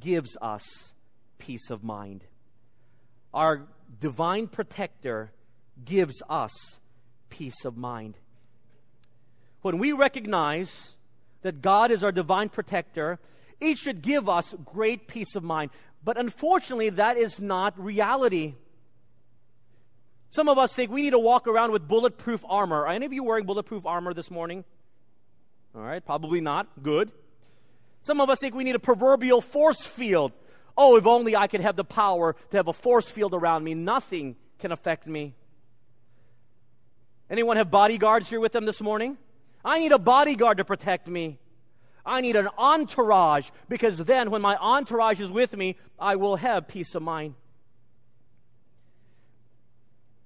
gives 0.00 0.36
us 0.40 0.92
peace 1.38 1.70
of 1.70 1.84
mind. 1.84 2.24
Our 3.32 3.66
divine 4.00 4.46
protector 4.48 5.32
gives 5.84 6.22
us 6.28 6.52
peace 7.30 7.64
of 7.64 7.76
mind. 7.76 8.16
When 9.62 9.78
we 9.78 9.92
recognize 9.92 10.96
that 11.42 11.62
God 11.62 11.90
is 11.90 12.02
our 12.04 12.12
divine 12.12 12.48
protector, 12.48 13.18
it 13.60 13.78
should 13.78 14.02
give 14.02 14.28
us 14.28 14.54
great 14.64 15.06
peace 15.06 15.36
of 15.36 15.42
mind. 15.42 15.70
But 16.04 16.18
unfortunately, 16.18 16.90
that 16.90 17.16
is 17.16 17.40
not 17.40 17.78
reality. 17.78 18.54
Some 20.30 20.48
of 20.48 20.58
us 20.58 20.72
think 20.72 20.90
we 20.90 21.02
need 21.02 21.10
to 21.10 21.18
walk 21.18 21.46
around 21.46 21.72
with 21.72 21.86
bulletproof 21.86 22.44
armor. 22.48 22.86
Are 22.86 22.92
any 22.92 23.06
of 23.06 23.12
you 23.12 23.22
wearing 23.22 23.46
bulletproof 23.46 23.86
armor 23.86 24.14
this 24.14 24.30
morning? 24.30 24.64
All 25.74 25.82
right, 25.82 26.04
probably 26.04 26.40
not. 26.40 26.66
Good. 26.82 27.12
Some 28.02 28.20
of 28.20 28.30
us 28.30 28.40
think 28.40 28.54
we 28.54 28.64
need 28.64 28.74
a 28.74 28.80
proverbial 28.80 29.40
force 29.40 29.86
field. 29.86 30.32
Oh, 30.76 30.96
if 30.96 31.06
only 31.06 31.36
I 31.36 31.46
could 31.46 31.60
have 31.60 31.76
the 31.76 31.84
power 31.84 32.34
to 32.50 32.56
have 32.56 32.68
a 32.68 32.72
force 32.72 33.08
field 33.10 33.34
around 33.34 33.64
me, 33.64 33.74
nothing 33.74 34.36
can 34.58 34.72
affect 34.72 35.06
me. 35.06 35.34
Anyone 37.30 37.56
have 37.56 37.70
bodyguards 37.70 38.28
here 38.28 38.40
with 38.40 38.52
them 38.52 38.64
this 38.64 38.80
morning? 38.80 39.16
I 39.64 39.78
need 39.78 39.92
a 39.92 39.98
bodyguard 39.98 40.58
to 40.58 40.64
protect 40.64 41.06
me. 41.06 41.38
I 42.04 42.20
need 42.20 42.34
an 42.34 42.48
entourage 42.58 43.48
because 43.68 43.98
then 43.98 44.30
when 44.30 44.42
my 44.42 44.56
entourage 44.56 45.20
is 45.20 45.30
with 45.30 45.56
me, 45.56 45.76
I 45.98 46.16
will 46.16 46.36
have 46.36 46.66
peace 46.66 46.94
of 46.94 47.02
mind. 47.02 47.34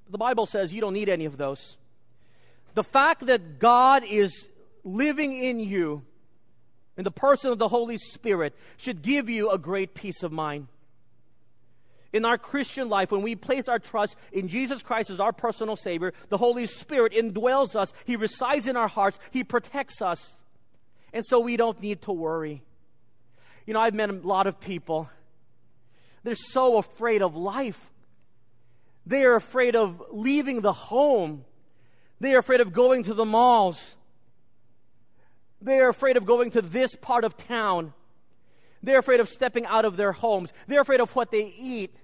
The 0.09 0.18
Bible 0.18 0.47
says 0.47 0.73
you 0.73 0.80
don't 0.80 0.95
need 0.95 1.09
any 1.09 1.26
of 1.26 1.37
those. 1.37 1.76
The 2.75 2.85
fact 2.85 3.26
that 3.26 3.59
God 3.59 4.04
is 4.04 4.49
living 4.85 5.38
in 5.38 5.61
you 5.61 6.02
in 6.97 7.05
the 7.05 7.11
person 7.11 7.50
of 7.50 7.59
the 7.59 7.69
Holy 7.69 7.99
Spirit 7.99 8.55
should 8.76 9.03
give 9.03 9.29
you 9.29 9.50
a 9.50 9.59
great 9.59 9.95
peace 9.95 10.23
of 10.23 10.33
mind. 10.33 10.69
In 12.12 12.25
our 12.25 12.38
Christian 12.38 12.88
life, 12.88 13.11
when 13.11 13.23
we 13.23 13.35
place 13.35 13.69
our 13.69 13.79
trust 13.79 14.17
in 14.33 14.49
Jesus 14.49 14.83
Christ 14.83 15.11
as 15.11 15.21
our 15.21 15.33
personal 15.33 15.76
Savior, 15.76 16.15
the 16.31 16.38
Holy 16.38 16.67
Spirit 16.67 17.12
indwells 17.12 17.76
us. 17.76 17.93
He 18.05 18.17
resides 18.17 18.67
in 18.67 18.76
our 18.76 18.88
hearts. 18.88 19.19
He 19.31 19.45
protects 19.45 20.00
us. 20.00 20.33
And 21.12 21.25
so 21.25 21.41
we 21.41 21.57
don't 21.57 21.81
need 21.83 22.03
to 22.03 22.12
worry. 22.12 22.62
You 23.67 23.75
know, 23.75 23.81
I've 23.81 23.95
met 23.95 24.09
a 24.09 24.15
lot 24.15 24.47
of 24.47 24.61
people. 24.61 25.11
They're 26.23 26.35
so 26.35 26.79
afraid 26.79 27.23
of 27.23 27.37
life. 27.37 27.79
They 29.05 29.25
are 29.25 29.35
afraid 29.35 29.76
of 29.76 30.03
leaving 30.11 30.61
the 30.61 30.73
home. 30.73 31.45
They 32.21 32.35
are 32.35 32.38
afraid 32.38 32.61
of 32.61 32.73
going 32.73 33.05
to 33.05 33.15
the 33.15 33.25
malls. 33.25 33.97
They 35.60 35.78
are 35.80 35.88
afraid 35.88 36.16
of 36.16 36.26
going 36.26 36.50
to 36.52 36.62
this 36.62 36.94
part 36.94 37.25
of 37.25 37.36
town. 37.36 37.92
They're 38.82 38.98
afraid 38.98 39.20
of 39.20 39.28
stepping 39.28 39.66
out 39.66 39.84
of 39.84 39.96
their 39.96 40.12
homes. 40.12 40.52
They're 40.66 40.82
afraid 40.82 41.00
of 41.00 41.14
what 41.16 41.30
they 41.30 41.52
eat. 41.58 41.94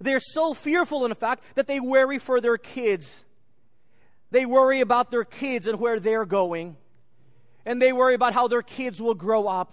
They're 0.00 0.20
so 0.20 0.54
fearful, 0.54 1.04
in 1.04 1.14
fact, 1.14 1.42
that 1.54 1.66
they 1.66 1.80
worry 1.80 2.18
for 2.18 2.40
their 2.40 2.56
kids. 2.56 3.24
They 4.30 4.46
worry 4.46 4.80
about 4.80 5.10
their 5.10 5.24
kids 5.24 5.66
and 5.66 5.80
where 5.80 6.00
they're 6.00 6.24
going. 6.24 6.76
And 7.66 7.82
they 7.82 7.92
worry 7.92 8.14
about 8.14 8.32
how 8.32 8.48
their 8.48 8.62
kids 8.62 9.00
will 9.00 9.14
grow 9.14 9.46
up. 9.46 9.72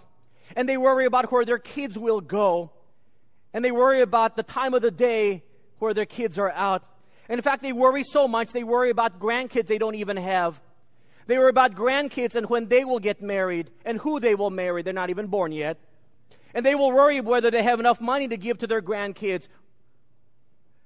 And 0.54 0.68
they 0.68 0.76
worry 0.76 1.06
about 1.06 1.30
where 1.32 1.44
their 1.44 1.58
kids 1.58 1.98
will 1.98 2.20
go. 2.20 2.70
And 3.52 3.64
they 3.64 3.72
worry 3.72 4.02
about 4.02 4.36
the 4.36 4.42
time 4.42 4.74
of 4.74 4.82
the 4.82 4.90
day 4.90 5.42
where 5.78 5.94
their 5.94 6.06
kids 6.06 6.38
are 6.38 6.50
out. 6.50 6.84
And 7.28 7.38
in 7.38 7.42
fact, 7.42 7.62
they 7.62 7.72
worry 7.72 8.04
so 8.04 8.28
much, 8.28 8.52
they 8.52 8.64
worry 8.64 8.90
about 8.90 9.18
grandkids 9.18 9.66
they 9.66 9.78
don't 9.78 9.94
even 9.96 10.16
have. 10.16 10.60
They 11.26 11.38
were 11.38 11.48
about 11.48 11.74
grandkids 11.74 12.36
and 12.36 12.48
when 12.48 12.68
they 12.68 12.84
will 12.84 13.00
get 13.00 13.20
married 13.20 13.70
and 13.84 13.98
who 13.98 14.20
they 14.20 14.34
will 14.34 14.50
marry. 14.50 14.82
They're 14.82 14.92
not 14.92 15.10
even 15.10 15.26
born 15.26 15.52
yet. 15.52 15.78
And 16.54 16.64
they 16.64 16.74
will 16.74 16.92
worry 16.92 17.20
whether 17.20 17.50
they 17.50 17.62
have 17.62 17.80
enough 17.80 18.00
money 18.00 18.28
to 18.28 18.36
give 18.36 18.58
to 18.58 18.66
their 18.66 18.80
grandkids. 18.80 19.48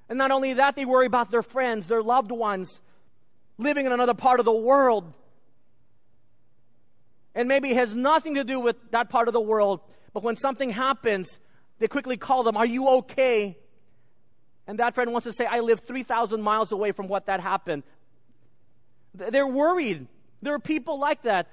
And 0.08 0.18
not 0.18 0.30
only 0.30 0.54
that, 0.54 0.76
they 0.76 0.84
worry 0.84 1.06
about 1.06 1.30
their 1.30 1.42
friends, 1.42 1.86
their 1.86 2.02
loved 2.02 2.32
ones 2.32 2.80
living 3.58 3.86
in 3.86 3.92
another 3.92 4.14
part 4.14 4.40
of 4.40 4.46
the 4.46 4.52
world. 4.52 5.12
And 7.34 7.46
maybe 7.46 7.70
it 7.70 7.76
has 7.76 7.94
nothing 7.94 8.34
to 8.34 8.44
do 8.44 8.58
with 8.58 8.76
that 8.90 9.10
part 9.10 9.28
of 9.28 9.34
the 9.34 9.40
world, 9.40 9.80
but 10.12 10.22
when 10.22 10.36
something 10.36 10.70
happens, 10.70 11.38
they 11.78 11.86
quickly 11.86 12.16
call 12.16 12.42
them, 12.42 12.56
Are 12.56 12.66
you 12.66 12.88
okay? 12.88 13.56
And 14.66 14.78
that 14.78 14.94
friend 14.94 15.12
wants 15.12 15.26
to 15.26 15.32
say, 15.32 15.46
I 15.46 15.60
live 15.60 15.80
3,000 15.80 16.42
miles 16.42 16.72
away 16.72 16.92
from 16.92 17.06
what 17.06 17.26
that 17.26 17.40
happened. 17.40 17.82
They're 19.14 19.46
worried. 19.46 20.06
There 20.42 20.54
are 20.54 20.60
people 20.60 20.98
like 20.98 21.22
that. 21.22 21.48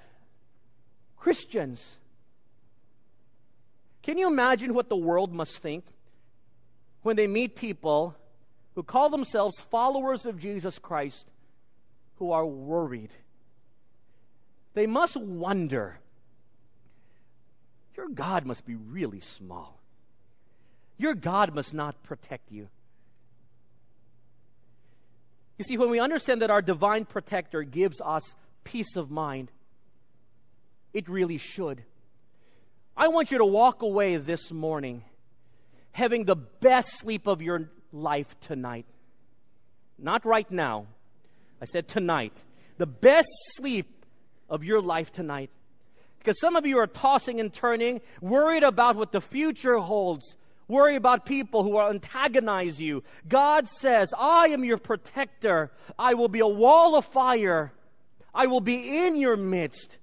Christians. 1.17 1.97
Can 4.01 4.17
you 4.17 4.27
imagine 4.27 4.73
what 4.73 4.87
the 4.87 4.95
world 4.95 5.33
must 5.33 5.57
think 5.57 5.83
when 7.01 7.15
they 7.15 7.27
meet 7.27 7.55
people 7.55 8.15
who 8.75 8.83
call 8.83 9.09
themselves 9.09 9.59
followers 9.59 10.25
of 10.25 10.39
Jesus 10.39 10.79
Christ 10.79 11.27
who 12.15 12.31
are 12.31 12.45
worried? 12.45 13.11
They 14.73 14.87
must 14.87 15.17
wonder 15.17 15.99
your 17.97 18.07
God 18.07 18.45
must 18.45 18.65
be 18.65 18.75
really 18.75 19.19
small. 19.19 19.79
Your 20.99 21.15
God 21.15 21.53
must 21.55 21.73
not 21.73 22.01
protect 22.03 22.51
you. 22.51 22.69
You 25.57 25.63
see, 25.63 25.77
when 25.77 25.89
we 25.89 25.99
understand 25.99 26.43
that 26.43 26.51
our 26.51 26.61
divine 26.61 27.05
protector 27.05 27.63
gives 27.63 27.99
us 27.99 28.35
peace 28.67 28.97
of 28.97 29.09
mind, 29.09 29.49
it 30.93 31.07
really 31.07 31.37
should. 31.37 31.83
I 32.97 33.07
want 33.07 33.31
you 33.31 33.37
to 33.37 33.45
walk 33.45 33.81
away 33.81 34.17
this 34.17 34.51
morning 34.51 35.03
having 35.93 36.25
the 36.25 36.35
best 36.35 36.99
sleep 36.99 37.27
of 37.27 37.41
your 37.41 37.69
life 37.93 38.35
tonight. 38.41 38.85
Not 39.97 40.25
right 40.25 40.49
now. 40.51 40.87
I 41.61 41.65
said 41.65 41.87
tonight. 41.87 42.33
The 42.77 42.85
best 42.85 43.29
sleep 43.55 44.05
of 44.49 44.65
your 44.65 44.81
life 44.81 45.13
tonight. 45.13 45.49
Because 46.19 46.39
some 46.41 46.57
of 46.57 46.65
you 46.65 46.77
are 46.77 46.87
tossing 46.87 47.39
and 47.39 47.53
turning, 47.53 48.01
worried 48.19 48.63
about 48.63 48.97
what 48.97 49.13
the 49.13 49.21
future 49.21 49.77
holds 49.77 50.35
Worry 50.67 50.97
about 50.97 51.25
people 51.25 51.63
who 51.63 51.69
will 51.71 51.89
antagonize 51.89 52.81
you. 52.81 53.03
God 53.27 53.69
says, 53.69 54.13
I 54.17 54.47
am 54.47 54.65
your 54.65 54.77
protector. 54.77 55.71
I 55.97 56.13
will 56.15 56.27
be 56.27 56.41
a 56.41 56.47
wall 56.47 56.95
of 56.95 57.05
fire. 57.05 57.71
I 58.37 58.45
will 58.45 58.61
be 58.61 58.99
in 58.99 59.17
your 59.17 59.35
midst. 59.35 59.97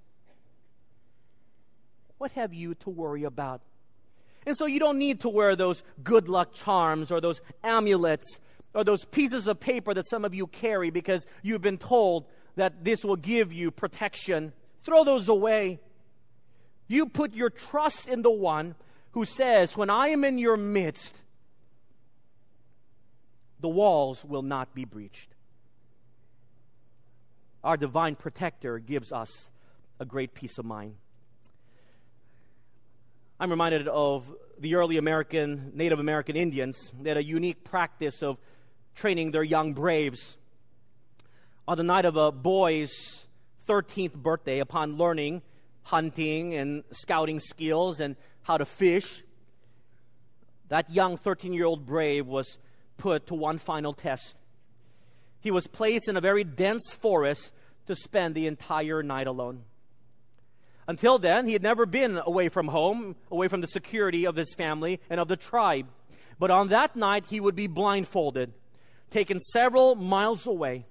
What 2.17 2.31
have 2.31 2.53
you 2.53 2.75
to 2.75 2.89
worry 2.89 3.23
about? 3.23 3.61
And 4.45 4.57
so 4.57 4.65
you 4.65 4.77
don't 4.77 4.99
need 4.99 5.21
to 5.21 5.29
wear 5.29 5.55
those 5.55 5.83
good 6.03 6.27
luck 6.27 6.53
charms 6.53 7.11
or 7.11 7.21
those 7.21 7.39
amulets 7.63 8.39
or 8.73 8.83
those 8.83 9.05
pieces 9.05 9.47
of 9.47 9.61
paper 9.61 9.93
that 9.93 10.07
some 10.09 10.25
of 10.25 10.35
you 10.35 10.47
carry 10.47 10.89
because 10.89 11.25
you've 11.43 11.61
been 11.61 11.77
told 11.77 12.25
that 12.57 12.83
this 12.83 13.05
will 13.05 13.15
give 13.15 13.53
you 13.53 13.71
protection. 13.71 14.51
Throw 14.83 15.05
those 15.05 15.29
away. 15.29 15.79
You 16.89 17.07
put 17.07 17.35
your 17.35 17.49
trust 17.49 18.09
in 18.09 18.21
the 18.21 18.31
one 18.31 18.75
who 19.11 19.23
says, 19.23 19.77
When 19.77 19.89
I 19.89 20.09
am 20.09 20.25
in 20.25 20.37
your 20.37 20.57
midst, 20.57 21.15
the 23.61 23.69
walls 23.69 24.25
will 24.25 24.43
not 24.43 24.75
be 24.75 24.83
breached. 24.83 25.34
Our 27.65 27.77
divine 27.77 28.15
protector 28.15 28.77
gives 28.77 29.11
us 29.11 29.49
a 29.99 30.05
great 30.05 30.35
peace 30.35 30.59
of 30.59 30.65
mind. 30.65 30.97
I'm 33.39 33.49
reminded 33.49 33.87
of 33.87 34.23
the 34.59 34.75
early 34.75 34.97
American, 34.97 35.71
Native 35.73 35.97
American 35.97 36.35
Indians. 36.35 36.91
They 37.01 37.09
had 37.09 37.17
a 37.17 37.23
unique 37.23 37.63
practice 37.63 38.21
of 38.21 38.37
training 38.93 39.31
their 39.31 39.43
young 39.43 39.73
braves. 39.73 40.37
On 41.67 41.75
the 41.75 41.81
night 41.83 42.05
of 42.05 42.17
a 42.17 42.31
boy's 42.31 43.25
13th 43.67 44.13
birthday, 44.13 44.59
upon 44.59 44.97
learning 44.97 45.41
hunting 45.81 46.53
and 46.53 46.83
scouting 46.91 47.39
skills 47.39 47.99
and 47.99 48.15
how 48.43 48.57
to 48.57 48.65
fish. 48.65 49.23
That 50.67 50.91
young 50.91 51.17
13 51.17 51.51
year 51.51 51.65
old 51.65 51.87
brave 51.87 52.27
was 52.27 52.59
put 52.97 53.25
to 53.27 53.33
one 53.33 53.57
final 53.57 53.93
test. 53.93 54.35
He 55.45 55.51
was 55.51 55.67
placed 55.67 56.09
in 56.09 56.17
a 56.17 56.21
very 56.21 56.43
dense 56.43 56.91
forest 56.91 57.51
to 57.85 57.95
spend 57.95 58.33
the 58.33 58.47
entire 58.47 59.03
night 59.03 59.27
alone. 59.27 59.61
Until 60.87 61.19
then, 61.19 61.45
he 61.45 61.53
had 61.53 61.61
never 61.61 61.85
been 61.85 62.19
away 62.25 62.49
from 62.49 62.67
home, 62.67 63.15
away 63.29 63.47
from 63.47 63.61
the 63.61 63.67
security 63.67 64.25
of 64.25 64.35
his 64.35 64.55
family 64.55 64.99
and 65.07 65.19
of 65.19 65.27
the 65.27 65.35
tribe. 65.35 65.85
But 66.39 66.49
on 66.49 66.69
that 66.69 66.95
night, 66.95 67.25
he 67.29 67.39
would 67.39 67.53
be 67.53 67.67
blindfolded, 67.67 68.53
taken 69.11 69.39
several 69.39 69.93
miles 69.93 70.47
away. 70.47 70.87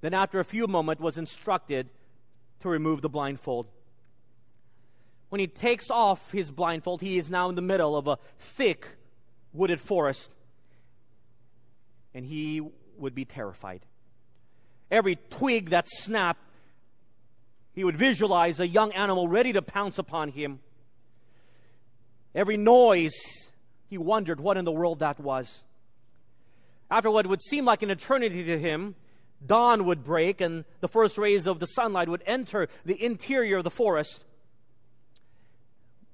Then, 0.00 0.14
after 0.14 0.38
a 0.38 0.44
few 0.44 0.68
moments, 0.68 1.02
was 1.02 1.18
instructed 1.18 1.90
to 2.60 2.68
remove 2.68 3.02
the 3.02 3.08
blindfold. 3.08 3.66
When 5.28 5.40
he 5.40 5.48
takes 5.48 5.90
off 5.90 6.30
his 6.30 6.52
blindfold, 6.52 7.00
he 7.00 7.18
is 7.18 7.28
now 7.28 7.48
in 7.48 7.56
the 7.56 7.62
middle 7.62 7.96
of 7.96 8.06
a 8.06 8.18
thick 8.38 8.86
wooded 9.52 9.80
forest. 9.80 10.30
And 12.14 12.24
he 12.24 12.62
would 12.98 13.14
be 13.14 13.24
terrified. 13.24 13.80
Every 14.90 15.16
twig 15.30 15.70
that 15.70 15.88
snapped, 15.88 16.40
he 17.74 17.84
would 17.84 17.96
visualize 17.96 18.60
a 18.60 18.66
young 18.66 18.92
animal 18.92 19.28
ready 19.28 19.52
to 19.54 19.62
pounce 19.62 19.98
upon 19.98 20.30
him. 20.30 20.60
Every 22.34 22.56
noise, 22.56 23.14
he 23.88 23.98
wondered 23.98 24.40
what 24.40 24.56
in 24.56 24.64
the 24.64 24.72
world 24.72 25.00
that 25.00 25.18
was. 25.18 25.62
After 26.90 27.10
what 27.10 27.26
would 27.26 27.42
seem 27.42 27.64
like 27.64 27.82
an 27.82 27.90
eternity 27.90 28.44
to 28.44 28.58
him, 28.58 28.94
dawn 29.44 29.86
would 29.86 30.04
break 30.04 30.40
and 30.40 30.64
the 30.80 30.88
first 30.88 31.16
rays 31.16 31.46
of 31.46 31.58
the 31.58 31.66
sunlight 31.66 32.08
would 32.08 32.22
enter 32.26 32.68
the 32.84 33.02
interior 33.02 33.58
of 33.58 33.64
the 33.64 33.70
forest. 33.70 34.22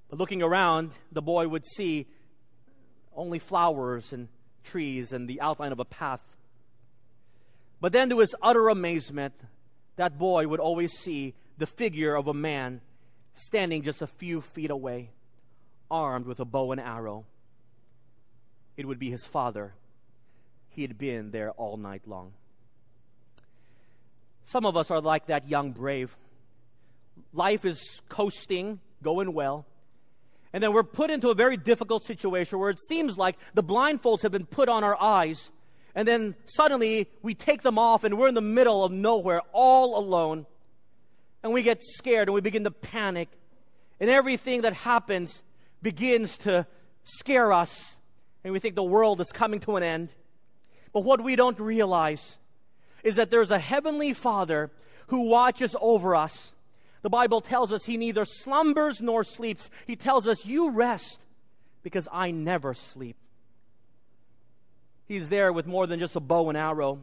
But 0.09 0.19
looking 0.19 0.43
around, 0.43 0.93
the 1.13 1.21
boy 1.21 1.49
would 1.49 1.67
see 1.67 2.07
only 3.15 3.39
flowers 3.39 4.13
and 4.13 4.29
trees 4.65 5.13
and 5.13 5.29
the 5.29 5.41
outline 5.41 5.73
of 5.73 5.81
a 5.81 5.85
path. 5.85 6.21
But 7.81 7.93
then, 7.93 8.11
to 8.11 8.19
his 8.19 8.35
utter 8.43 8.69
amazement, 8.69 9.35
that 9.97 10.19
boy 10.19 10.47
would 10.47 10.61
always 10.61 10.93
see 10.93 11.35
the 11.59 11.67
figure 11.67 12.15
of 12.15 12.27
a 12.27 12.35
man 12.35 12.81
standing 13.35 13.83
just 13.83 14.03
a 14.03 14.07
few 14.07 14.41
feet 14.41 14.71
away, 14.71 15.11
armed 15.91 16.27
with 16.27 16.41
a 16.41 16.45
bow 16.45 16.73
and 16.73 16.81
arrow. 16.81 17.25
It 18.77 18.87
would 18.87 18.99
be 18.99 19.11
his 19.11 19.25
father. 19.25 19.75
He 20.71 20.83
had 20.83 20.99
been 20.99 21.31
there 21.31 21.51
all 21.53 21.77
night 21.77 22.03
long. 22.07 22.33
Some 24.45 24.65
of 24.65 24.77
us 24.77 24.91
are 24.91 25.01
like 25.01 25.27
that 25.27 25.49
young 25.49 25.73
brave. 25.73 26.17
Life 27.33 27.65
is 27.65 28.01
coasting, 28.09 28.81
going 29.03 29.33
well. 29.35 29.67
And 30.53 30.63
then 30.63 30.73
we're 30.73 30.85
put 30.85 31.11
into 31.11 31.29
a 31.29 31.35
very 31.35 31.57
difficult 31.57 32.05
situation 32.05 32.59
where 32.59 32.71
it 32.71 32.81
seems 32.89 33.19
like 33.19 33.37
the 33.55 33.63
blindfolds 33.63 34.23
have 34.23 34.33
been 34.33 34.47
put 34.47 34.69
on 34.69 34.85
our 34.85 35.01
eyes. 35.01 35.51
And 35.95 36.07
then 36.07 36.35
suddenly 36.45 37.09
we 37.23 37.35
take 37.35 37.63
them 37.63 37.79
off 37.79 38.05
and 38.05 38.19
we're 38.19 38.29
in 38.29 38.35
the 38.35 38.41
middle 38.41 38.85
of 38.85 38.93
nowhere, 38.93 39.43
all 39.53 39.99
alone. 39.99 40.47
And 41.43 41.53
we 41.53 41.63
get 41.63 41.83
scared 41.83 42.29
and 42.29 42.35
we 42.35 42.41
begin 42.41 42.65
to 42.65 42.71
panic. 42.71 43.29
And 44.01 44.11
everything 44.11 44.63
that 44.63 44.75
happens 44.75 45.43
begins 45.83 46.39
to 46.39 46.67
scare 47.03 47.53
us. 47.53 47.97
And 48.45 48.53
we 48.53 48.61
think 48.61 48.75
the 48.75 48.83
world 48.83 49.21
is 49.21 49.33
coming 49.33 49.61
to 49.61 49.77
an 49.77 49.83
end. 49.83 50.11
But 50.93 51.05
what 51.05 51.23
we 51.23 51.37
don't 51.37 51.59
realize 51.59 52.39
is 53.03 53.17
that 53.17 53.31
there's 53.31 53.51
a 53.51 53.59
heavenly 53.59 54.13
Father 54.13 54.71
who 55.09 55.29
watches 55.29 55.75
over 55.81 56.15
us 56.15 56.53
the 57.03 57.11
Bible 57.11 57.41
tells 57.41 57.73
us 57.73 57.85
he 57.85 57.97
neither 57.97 58.25
slumbers 58.25 59.01
nor 59.01 59.23
sleeps. 59.25 59.71
He 59.87 59.97
tells 59.97 60.27
us, 60.27 60.45
You 60.45 60.71
rest 60.71 61.21
because 61.83 62.09
I 62.13 62.31
never 62.31 62.75
sleep. 62.75 63.17
He's 65.09 65.29
there 65.29 65.53
with 65.53 65.67
more 65.67 65.87
than 65.87 65.99
just 65.99 66.15
a 66.15 66.21
bow 66.21 66.49
and 66.49 66.57
arrow. 66.57 67.01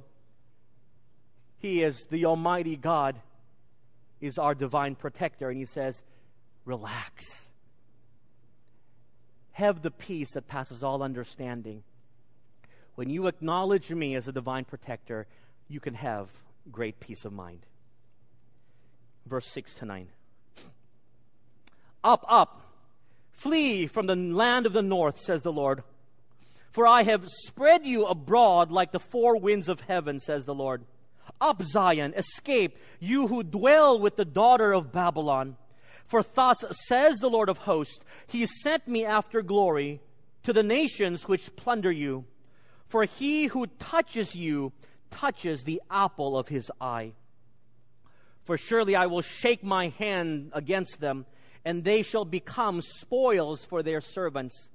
He 1.58 1.84
is 1.84 2.06
the 2.06 2.26
Almighty 2.26 2.78
God, 2.78 3.20
is 4.22 4.38
our 4.38 4.56
divine 4.56 4.96
protector. 4.96 5.50
And 5.50 5.58
he 5.58 5.65
says, 5.65 6.04
Relax. 6.63 7.50
Have 9.54 9.82
the 9.82 9.91
peace 9.91 10.34
that 10.34 10.48
passes 10.48 10.84
all 10.84 11.02
understanding. 11.02 11.84
When 12.96 13.10
you 13.10 13.28
acknowledge 13.28 13.91
me 13.91 14.15
as 14.15 14.28
a 14.28 14.32
divine 14.32 14.65
protector, 14.65 15.28
you 15.68 15.80
can 15.80 15.96
have 15.96 16.30
great 16.72 17.00
peace 17.00 17.26
of 17.26 17.34
mind 17.34 17.65
verse 19.26 19.48
6 19.48 19.74
to 19.76 19.86
9. 19.86 20.08
Up, 22.04 22.26
up, 22.28 22.62
flee 23.32 23.88
from 23.88 24.08
the 24.08 24.15
land 24.15 24.65
of 24.65 24.74
the 24.74 24.82
north, 24.82 25.20
says 25.20 25.41
the 25.41 25.52
Lord. 25.52 25.84
For 26.76 26.86
I 26.86 27.04
have 27.04 27.30
spread 27.30 27.86
you 27.86 28.06
abroad 28.06 28.70
like 28.70 28.92
the 28.92 29.00
four 29.00 29.40
winds 29.40 29.70
of 29.70 29.80
heaven, 29.80 30.20
says 30.20 30.44
the 30.44 30.54
Lord. 30.54 30.84
Up, 31.40 31.62
Zion, 31.62 32.14
escape, 32.18 32.78
you 33.00 33.28
who 33.28 33.44
dwell 33.44 33.98
with 33.98 34.18
the 34.18 34.26
daughter 34.26 34.74
of 34.74 34.92
Babylon. 34.92 35.56
For 36.06 36.22
thus 36.22 36.66
says 36.90 37.20
the 37.20 37.30
Lord 37.30 37.48
of 37.48 37.60
hosts, 37.60 38.04
He 38.28 38.46
sent 38.46 38.90
me 38.90 39.06
after 39.06 39.42
glory 39.42 40.02
to 40.44 40.52
the 40.52 40.64
nations 40.64 41.30
which 41.30 41.56
plunder 41.56 41.94
you. 41.94 42.26
For 42.88 43.06
he 43.06 43.46
who 43.46 43.68
touches 43.68 44.36
you 44.36 44.74
touches 45.10 45.64
the 45.64 45.82
apple 45.90 46.38
of 46.38 46.50
his 46.50 46.70
eye. 46.82 47.14
For 48.44 48.58
surely 48.58 48.98
I 48.98 49.06
will 49.06 49.22
shake 49.22 49.64
my 49.64 49.94
hand 49.98 50.52
against 50.52 51.00
them, 51.00 51.26
and 51.64 51.86
they 51.86 52.04
shall 52.04 52.26
become 52.26 52.82
spoils 52.82 53.64
for 53.64 53.82
their 53.82 54.02
servants. 54.02 54.70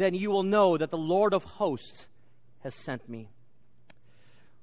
Then 0.00 0.14
you 0.14 0.30
will 0.30 0.44
know 0.44 0.78
that 0.78 0.88
the 0.88 0.96
Lord 0.96 1.34
of 1.34 1.44
hosts 1.44 2.06
has 2.60 2.74
sent 2.74 3.06
me. 3.06 3.28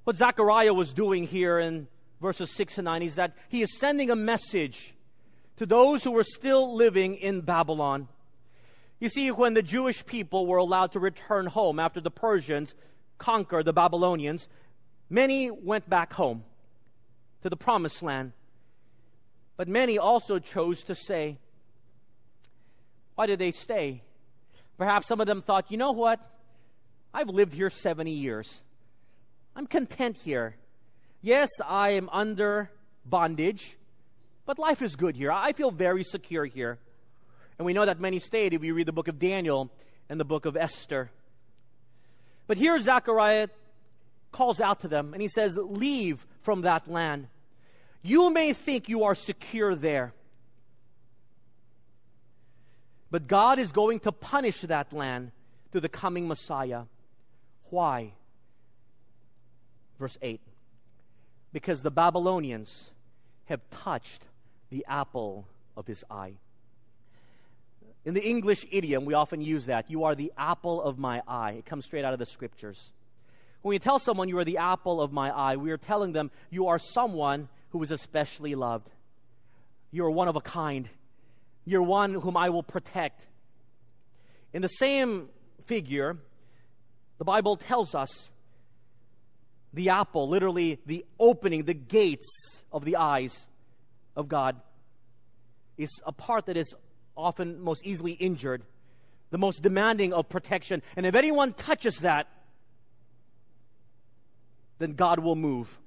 What 0.03 0.17
Zechariah 0.17 0.73
was 0.73 0.93
doing 0.93 1.27
here 1.27 1.59
in 1.59 1.87
verses 2.19 2.49
6 2.55 2.79
and 2.79 2.85
9 2.85 3.03
is 3.03 3.15
that 3.17 3.35
he 3.47 3.61
is 3.61 3.77
sending 3.77 4.09
a 4.09 4.15
message 4.15 4.95
to 5.57 5.67
those 5.67 6.03
who 6.03 6.09
were 6.09 6.23
still 6.23 6.75
living 6.75 7.17
in 7.17 7.41
Babylon. 7.41 8.07
You 8.99 9.09
see, 9.09 9.29
when 9.29 9.53
the 9.53 9.61
Jewish 9.61 10.03
people 10.07 10.47
were 10.47 10.57
allowed 10.57 10.93
to 10.93 10.99
return 10.99 11.45
home 11.45 11.79
after 11.79 12.01
the 12.01 12.09
Persians 12.09 12.73
conquered 13.19 13.65
the 13.65 13.73
Babylonians, 13.73 14.47
many 15.07 15.51
went 15.51 15.87
back 15.87 16.13
home 16.13 16.45
to 17.43 17.49
the 17.51 17.55
promised 17.55 18.01
land. 18.01 18.31
But 19.55 19.67
many 19.67 19.99
also 19.99 20.39
chose 20.39 20.81
to 20.85 20.95
stay. 20.95 21.37
Why 23.13 23.27
did 23.27 23.37
they 23.37 23.51
stay? 23.51 24.01
Perhaps 24.77 25.07
some 25.07 25.19
of 25.19 25.27
them 25.27 25.41
thought, 25.41 25.71
you 25.71 25.77
know 25.77 25.91
what? 25.91 26.19
I've 27.13 27.29
lived 27.29 27.53
here 27.53 27.69
70 27.69 28.11
years. 28.11 28.61
I'm 29.55 29.65
content 29.65 30.17
here. 30.17 30.55
Yes, 31.21 31.49
I 31.65 31.91
am 31.91 32.09
under 32.09 32.69
bondage, 33.05 33.75
but 34.45 34.59
life 34.59 34.81
is 34.81 34.95
good 34.95 35.15
here. 35.15 35.31
I 35.31 35.53
feel 35.53 35.71
very 35.71 36.03
secure 36.03 36.45
here. 36.45 36.77
And 37.57 37.65
we 37.65 37.73
know 37.73 37.85
that 37.85 37.99
many 37.99 38.19
stayed 38.19 38.53
if 38.53 38.63
you 38.63 38.73
read 38.73 38.85
the 38.85 38.91
book 38.91 39.07
of 39.07 39.17
Daniel 39.17 39.71
and 40.09 40.19
the 40.19 40.25
book 40.25 40.45
of 40.45 40.55
Esther. 40.55 41.09
But 42.45 42.57
here 42.57 42.79
Zechariah 42.79 43.49
calls 44.31 44.61
out 44.61 44.81
to 44.81 44.87
them 44.87 45.13
and 45.13 45.21
he 45.21 45.27
says, 45.27 45.57
Leave 45.57 46.25
from 46.41 46.61
that 46.61 46.87
land. 46.87 47.27
You 48.03 48.29
may 48.29 48.53
think 48.53 48.89
you 48.89 49.03
are 49.05 49.15
secure 49.15 49.75
there. 49.75 50.13
But 53.09 53.27
God 53.27 53.59
is 53.59 53.71
going 53.71 53.99
to 54.01 54.11
punish 54.11 54.61
that 54.61 54.91
land 54.91 55.31
through 55.71 55.81
the 55.81 55.89
coming 55.89 56.27
Messiah. 56.27 56.83
Why? 57.69 58.13
Verse 59.99 60.17
8 60.21 60.41
Because 61.53 61.83
the 61.83 61.91
Babylonians 61.91 62.91
have 63.45 63.61
touched 63.71 64.23
the 64.69 64.85
apple 64.87 65.47
of 65.75 65.87
his 65.87 66.03
eye. 66.09 66.33
In 68.05 68.13
the 68.13 68.25
English 68.25 68.65
idiom, 68.71 69.05
we 69.05 69.13
often 69.13 69.41
use 69.41 69.65
that. 69.65 69.89
You 69.91 70.05
are 70.05 70.15
the 70.15 70.31
apple 70.37 70.81
of 70.81 70.97
my 70.97 71.21
eye. 71.27 71.51
It 71.59 71.65
comes 71.65 71.85
straight 71.85 72.05
out 72.05 72.13
of 72.13 72.19
the 72.19 72.25
scriptures. 72.25 72.91
When 73.61 73.71
we 73.71 73.79
tell 73.79 73.99
someone 73.99 74.29
you 74.29 74.37
are 74.37 74.45
the 74.45 74.59
apple 74.59 75.01
of 75.01 75.11
my 75.11 75.29
eye, 75.29 75.57
we 75.57 75.71
are 75.71 75.77
telling 75.77 76.13
them 76.13 76.31
you 76.49 76.67
are 76.67 76.79
someone 76.79 77.49
who 77.71 77.83
is 77.83 77.91
especially 77.91 78.55
loved. 78.55 78.89
You 79.91 80.05
are 80.05 80.11
one 80.11 80.27
of 80.27 80.35
a 80.35 80.41
kind. 80.41 80.89
You're 81.67 81.83
one 81.83 82.13
whom 82.13 82.37
I 82.37 82.47
will 82.47 82.63
protect. 82.63 83.27
In 84.53 84.61
the 84.61 84.69
same 84.69 85.27
figure, 85.65 86.15
the 87.17 87.25
Bible 87.25 87.57
tells 87.57 87.93
us 87.93 88.31
the 89.73 89.89
apple, 89.89 90.29
literally 90.29 90.79
the 90.85 91.05
opening, 91.19 91.65
the 91.65 91.73
gates 91.73 92.63
of 92.71 92.85
the 92.85 92.95
eyes 92.95 93.47
of 94.15 94.29
God, 94.29 94.55
is 95.77 95.89
a 96.05 96.13
part 96.13 96.45
that 96.45 96.55
is 96.55 96.73
often 97.17 97.59
most 97.61 97.85
easily 97.85 98.13
injured, 98.13 98.63
the 99.31 99.37
most 99.37 99.61
demanding 99.61 100.13
of 100.13 100.29
protection. 100.29 100.81
And 100.95 101.05
if 101.05 101.15
anyone 101.15 101.51
touches 101.51 101.97
that, 101.97 102.27
then 104.79 104.93
God 104.93 105.19
will 105.19 105.35
move. 105.35 105.81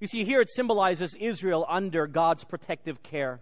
You 0.00 0.06
see, 0.06 0.24
here 0.24 0.40
it 0.40 0.48
symbolizes 0.48 1.14
Israel 1.20 1.66
under 1.68 2.06
God's 2.06 2.42
protective 2.42 3.02
care. 3.02 3.40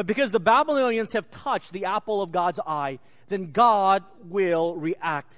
But 0.00 0.06
because 0.06 0.32
the 0.32 0.40
Babylonians 0.40 1.12
have 1.12 1.30
touched 1.30 1.74
the 1.74 1.84
apple 1.84 2.22
of 2.22 2.32
God's 2.32 2.58
eye, 2.66 3.00
then 3.28 3.52
God 3.52 4.02
will 4.24 4.74
react. 4.74 5.34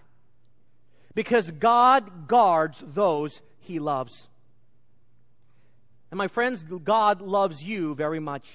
Because 1.16 1.50
God 1.50 2.28
guards 2.28 2.80
those 2.86 3.42
he 3.58 3.80
loves. 3.80 4.28
And 6.12 6.18
my 6.18 6.28
friends, 6.28 6.62
God 6.62 7.20
loves 7.20 7.60
you 7.64 7.96
very 7.96 8.20
much. 8.20 8.46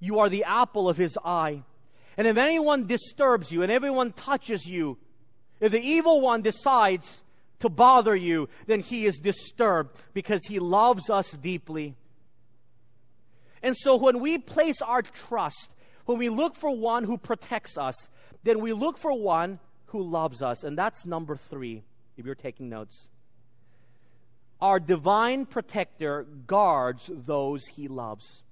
You 0.00 0.18
are 0.18 0.28
the 0.28 0.42
apple 0.42 0.88
of 0.88 0.96
his 0.96 1.16
eye. 1.24 1.62
And 2.16 2.26
if 2.26 2.36
anyone 2.36 2.88
disturbs 2.88 3.52
you 3.52 3.62
and 3.62 3.70
everyone 3.70 4.10
touches 4.14 4.66
you, 4.66 4.98
if 5.60 5.70
the 5.70 5.80
evil 5.80 6.20
one 6.20 6.42
decides 6.42 7.22
to 7.60 7.68
bother 7.68 8.16
you, 8.16 8.48
then 8.66 8.80
he 8.80 9.06
is 9.06 9.20
disturbed 9.20 9.96
because 10.14 10.40
he 10.48 10.58
loves 10.58 11.08
us 11.10 11.30
deeply. 11.30 11.94
And 13.62 13.76
so 13.76 13.96
when 13.96 14.20
we 14.20 14.38
place 14.38 14.82
our 14.82 15.02
trust, 15.02 15.70
when 16.06 16.18
we 16.18 16.28
look 16.28 16.56
for 16.56 16.74
one 16.76 17.04
who 17.04 17.16
protects 17.18 17.78
us, 17.78 18.08
then 18.42 18.60
we 18.60 18.72
look 18.72 18.98
for 18.98 19.12
one 19.12 19.60
who 19.86 20.02
loves 20.02 20.42
us. 20.42 20.64
And 20.64 20.76
that's 20.76 21.06
number 21.06 21.36
three, 21.36 21.82
if 22.16 22.26
you're 22.26 22.34
taking 22.34 22.68
notes. 22.68 23.08
Our 24.60 24.80
divine 24.80 25.46
protector 25.46 26.26
guards 26.46 27.08
those 27.12 27.66
he 27.66 27.88
loves 27.88 28.42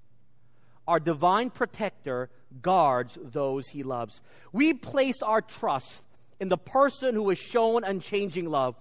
our 0.87 0.99
divine 0.99 1.49
protector, 1.49 2.29
guards 2.61 3.17
those 3.21 3.67
he 3.69 3.83
loves. 3.83 4.21
We 4.51 4.73
place 4.73 5.21
our 5.21 5.41
trust 5.41 6.03
in 6.39 6.49
the 6.49 6.57
person 6.57 7.15
who 7.15 7.29
has 7.29 7.37
shown 7.37 7.83
unchanging 7.83 8.49
love, 8.49 8.75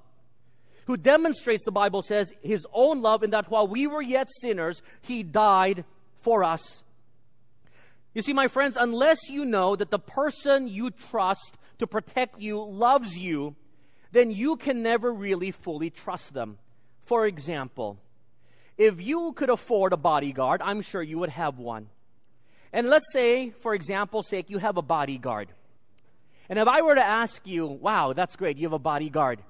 who 0.86 0.96
demonstrates, 0.96 1.64
the 1.64 1.72
Bible 1.72 2.02
says, 2.02 2.32
his 2.42 2.66
own 2.72 3.00
love 3.00 3.22
in 3.22 3.30
that 3.30 3.50
while 3.50 3.68
we 3.68 3.86
were 3.86 4.02
yet 4.02 4.28
sinners, 4.40 4.82
he 5.02 5.22
died 5.22 5.84
for 6.22 6.44
us. 6.44 6.82
You 8.14 8.22
see, 8.22 8.32
my 8.32 8.48
friends, 8.48 8.76
unless 8.78 9.28
you 9.28 9.44
know 9.44 9.76
that 9.76 9.90
the 9.90 9.98
person 9.98 10.66
you 10.66 10.90
trust 10.90 11.58
to 11.78 11.86
protect 11.86 12.40
you 12.40 12.62
loves 12.62 13.16
you, 13.16 13.54
then 14.12 14.30
you 14.30 14.56
can 14.56 14.82
never 14.82 15.12
really 15.12 15.52
fully 15.52 15.90
trust 15.90 16.34
them. 16.34 16.58
For 17.04 17.26
example, 17.26 17.98
if 18.76 19.00
you 19.00 19.32
could 19.32 19.50
afford 19.50 19.92
a 19.92 19.96
bodyguard, 19.96 20.60
I'm 20.62 20.82
sure 20.82 21.02
you 21.02 21.18
would 21.18 21.30
have 21.30 21.58
one. 21.58 21.88
And 22.72 22.88
let's 22.88 23.12
say, 23.12 23.50
for 23.50 23.74
example's 23.74 24.28
sake, 24.28 24.50
you 24.50 24.58
have 24.58 24.76
a 24.76 24.82
bodyguard. 24.82 25.48
And 26.48 26.58
if 26.58 26.66
I 26.66 26.82
were 26.82 26.94
to 26.94 27.04
ask 27.04 27.46
you, 27.46 27.66
wow, 27.66 28.12
that's 28.12 28.36
great, 28.36 28.58
you 28.58 28.66
have 28.66 28.72
a 28.72 28.78
bodyguard. 28.78 29.40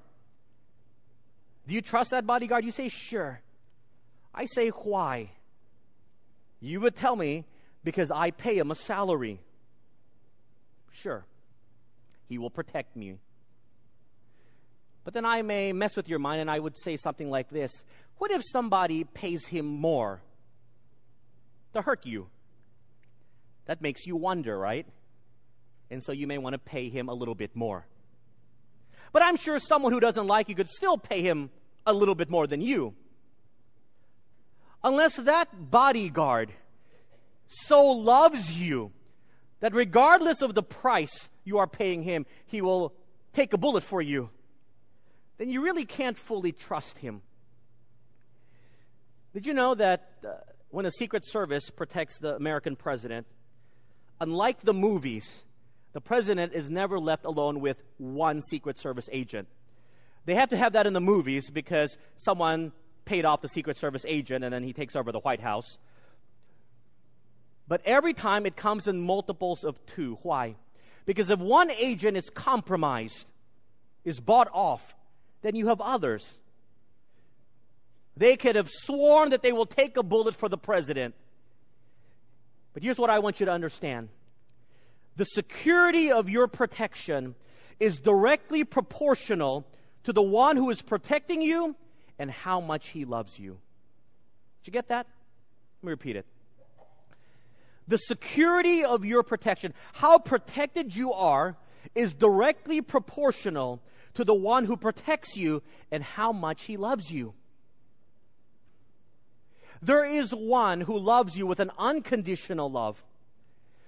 Do 1.67 1.75
you 1.75 1.83
trust 1.83 2.11
that 2.11 2.27
bodyguard? 2.27 2.65
You 2.65 2.71
say, 2.71 2.89
sure. 2.89 3.41
I 4.35 4.45
say, 4.47 4.69
why? 4.69 5.31
You 6.61 6.81
would 6.81 6.95
tell 6.95 7.17
me, 7.17 7.45
because 7.85 8.11
I 8.11 8.31
pay 8.31 8.59
him 8.59 8.71
a 8.71 8.75
salary. 8.75 9.41
Sure. 10.93 11.25
He 12.29 12.39
will 12.39 12.51
protect 12.51 12.97
me. 12.97 13.19
But 15.05 15.15
then 15.15 15.25
I 15.25 15.43
may 15.43 15.73
mess 15.73 15.97
with 15.97 16.09
your 16.09 16.19
mind 16.19 16.43
and 16.43 16.51
I 16.51 16.59
would 16.59 16.79
say 16.79 16.97
something 16.97 17.31
like 17.31 17.49
this 17.51 17.85
What 18.19 18.31
if 18.31 18.43
somebody 18.45 19.05
pays 19.05 19.47
him 19.47 19.67
more 19.67 20.21
to 21.73 21.83
hurt 21.83 22.05
you? 22.05 22.29
That 23.67 23.81
makes 23.81 24.07
you 24.07 24.17
wonder, 24.17 24.59
right? 24.59 24.87
And 25.91 26.03
so 26.03 26.13
you 26.13 26.27
may 26.27 26.39
want 26.39 26.55
to 26.55 26.59
pay 26.59 26.89
him 26.91 27.09
a 27.09 27.15
little 27.15 27.35
bit 27.35 27.57
more. 27.57 27.87
But 29.13 29.23
I'm 29.23 29.37
sure 29.37 29.59
someone 29.59 29.93
who 29.93 30.01
doesn't 30.01 30.27
like 30.27 30.49
you 30.49 30.55
could 30.55 30.71
still 30.71 30.99
pay 30.99 31.23
him 31.23 31.51
a 31.87 31.93
little 31.93 32.15
bit 32.15 32.31
more 32.31 32.47
than 32.47 32.61
you. 32.61 32.95
Unless 34.83 35.17
that 35.17 35.71
bodyguard 35.71 36.53
so 37.47 37.87
loves 37.87 38.57
you 38.57 38.93
that 39.61 39.75
regardless 39.75 40.43
of 40.43 40.55
the 40.55 40.63
price 40.63 41.29
you 41.45 41.59
are 41.59 41.67
paying 41.67 42.03
him, 42.03 42.27
he 42.47 42.63
will 42.63 42.95
take 43.33 43.53
a 43.53 43.59
bullet 43.59 43.85
for 43.85 44.01
you 44.01 44.31
then 45.41 45.49
you 45.49 45.63
really 45.63 45.87
can't 45.87 46.19
fully 46.19 46.53
trust 46.53 46.99
him. 46.99 47.23
Did 49.33 49.47
you 49.47 49.55
know 49.55 49.75
that 49.75 50.11
uh, 50.23 50.33
when 50.69 50.85
the 50.85 50.91
Secret 50.91 51.25
Service 51.27 51.71
protects 51.71 52.19
the 52.19 52.37
American 52.37 52.77
president, 52.77 53.27
unlike 54.21 54.61
the 54.61 54.75
movies, 54.75 55.45
the 55.95 56.01
president 56.03 56.53
is 56.53 56.69
never 56.69 57.01
left 57.01 57.25
alone 57.25 57.61
with 57.61 57.83
one 57.97 58.43
Secret 58.43 58.79
Service 58.79 59.09
agent. 59.13 59.49
They 60.27 60.35
have 60.35 60.51
to 60.51 60.59
have 60.59 60.75
that 60.75 60.87
in 60.87 60.93
the 60.93 61.01
movies 61.01 61.49
because 61.49 61.97
someone 62.17 62.73
paid 63.11 63.25
off 63.25 63.41
the 63.41 63.49
Secret 63.49 63.77
Service 63.77 64.05
agent 64.07 64.45
and 64.45 64.55
then 64.55 64.63
he 64.63 64.73
takes 64.73 64.95
over 64.95 65.11
the 65.11 65.19
White 65.19 65.41
House. 65.41 65.79
But 67.67 67.83
every 67.85 68.15
time 68.15 68.47
it 68.47 68.55
comes 68.55 68.87
in 68.87 69.01
multiples 69.01 69.65
of 69.65 69.85
two. 69.85 70.17
Why? 70.23 70.55
Because 71.07 71.29
if 71.29 71.41
one 71.41 71.73
agent 71.73 72.17
is 72.17 72.31
compromised, 72.31 73.27
is 74.05 74.21
bought 74.21 74.47
off, 74.53 74.95
then 75.43 75.57
you 75.57 75.67
have 75.67 75.81
others. 75.81 76.39
They 78.17 78.37
could 78.37 78.55
have 78.55 78.71
sworn 78.71 79.31
that 79.31 79.43
they 79.43 79.51
will 79.51 79.67
take 79.67 79.97
a 79.97 80.05
bullet 80.05 80.37
for 80.37 80.49
the 80.49 80.57
president. 80.57 81.17
But 82.75 82.85
here's 82.85 82.99
what 82.99 83.11
I 83.11 83.19
want 83.19 83.41
you 83.41 83.47
to 83.47 83.53
understand 83.53 84.09
the 85.17 85.25
security 85.25 86.13
of 86.13 86.31
your 86.31 86.47
protection 86.47 87.35
is 87.81 87.99
directly 87.99 88.63
proportional 88.63 89.67
to 90.05 90.13
the 90.13 90.23
one 90.23 90.57
who 90.57 90.71
is 90.71 90.81
protecting 90.81 91.43
you 91.43 91.75
and 92.21 92.31
how 92.31 92.61
much 92.61 92.89
he 92.89 93.07
loves 93.07 93.39
you. 93.39 93.59
Did 94.63 94.67
you 94.67 94.73
get 94.73 94.89
that? 94.89 95.07
Let 95.83 95.87
me 95.87 95.91
repeat 95.91 96.17
it. 96.17 96.27
The 97.89 97.97
security 97.97 98.85
of 98.85 99.07
your 99.07 99.23
protection, 99.23 99.73
how 99.95 100.19
protected 100.19 100.95
you 100.95 101.15
are, 101.15 101.57
is 101.95 102.13
directly 102.13 102.83
proportional 102.83 103.81
to 104.15 104.23
the 104.23 104.35
one 104.35 104.67
who 104.67 104.77
protects 104.77 105.35
you 105.35 105.63
and 105.91 106.05
how 106.05 106.31
much 106.31 106.65
he 106.65 106.77
loves 106.77 107.11
you. 107.11 107.33
There 109.81 110.05
is 110.05 110.31
one 110.31 110.83
who 110.83 110.99
loves 110.99 111.37
you 111.37 111.47
with 111.47 111.59
an 111.59 111.71
unconditional 111.79 112.71
love, 112.71 113.03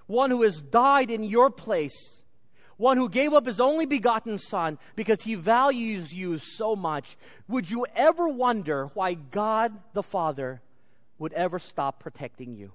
one 0.06 0.30
who 0.30 0.40
has 0.40 0.62
died 0.62 1.10
in 1.10 1.22
your 1.22 1.50
place, 1.50 2.21
one 2.82 2.96
who 2.96 3.08
gave 3.08 3.32
up 3.32 3.46
his 3.46 3.60
only 3.60 3.86
begotten 3.86 4.36
Son 4.36 4.76
because 4.96 5.22
he 5.22 5.36
values 5.36 6.12
you 6.12 6.38
so 6.38 6.74
much. 6.74 7.16
Would 7.46 7.70
you 7.70 7.86
ever 7.94 8.28
wonder 8.28 8.90
why 8.94 9.14
God 9.14 9.72
the 9.92 10.02
Father 10.02 10.60
would 11.16 11.32
ever 11.32 11.60
stop 11.60 12.00
protecting 12.00 12.56
you? 12.56 12.72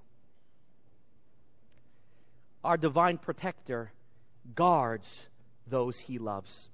Our 2.64 2.78
divine 2.78 3.18
protector 3.18 3.92
guards 4.54 5.26
those 5.66 5.98
he 5.98 6.18
loves. 6.18 6.70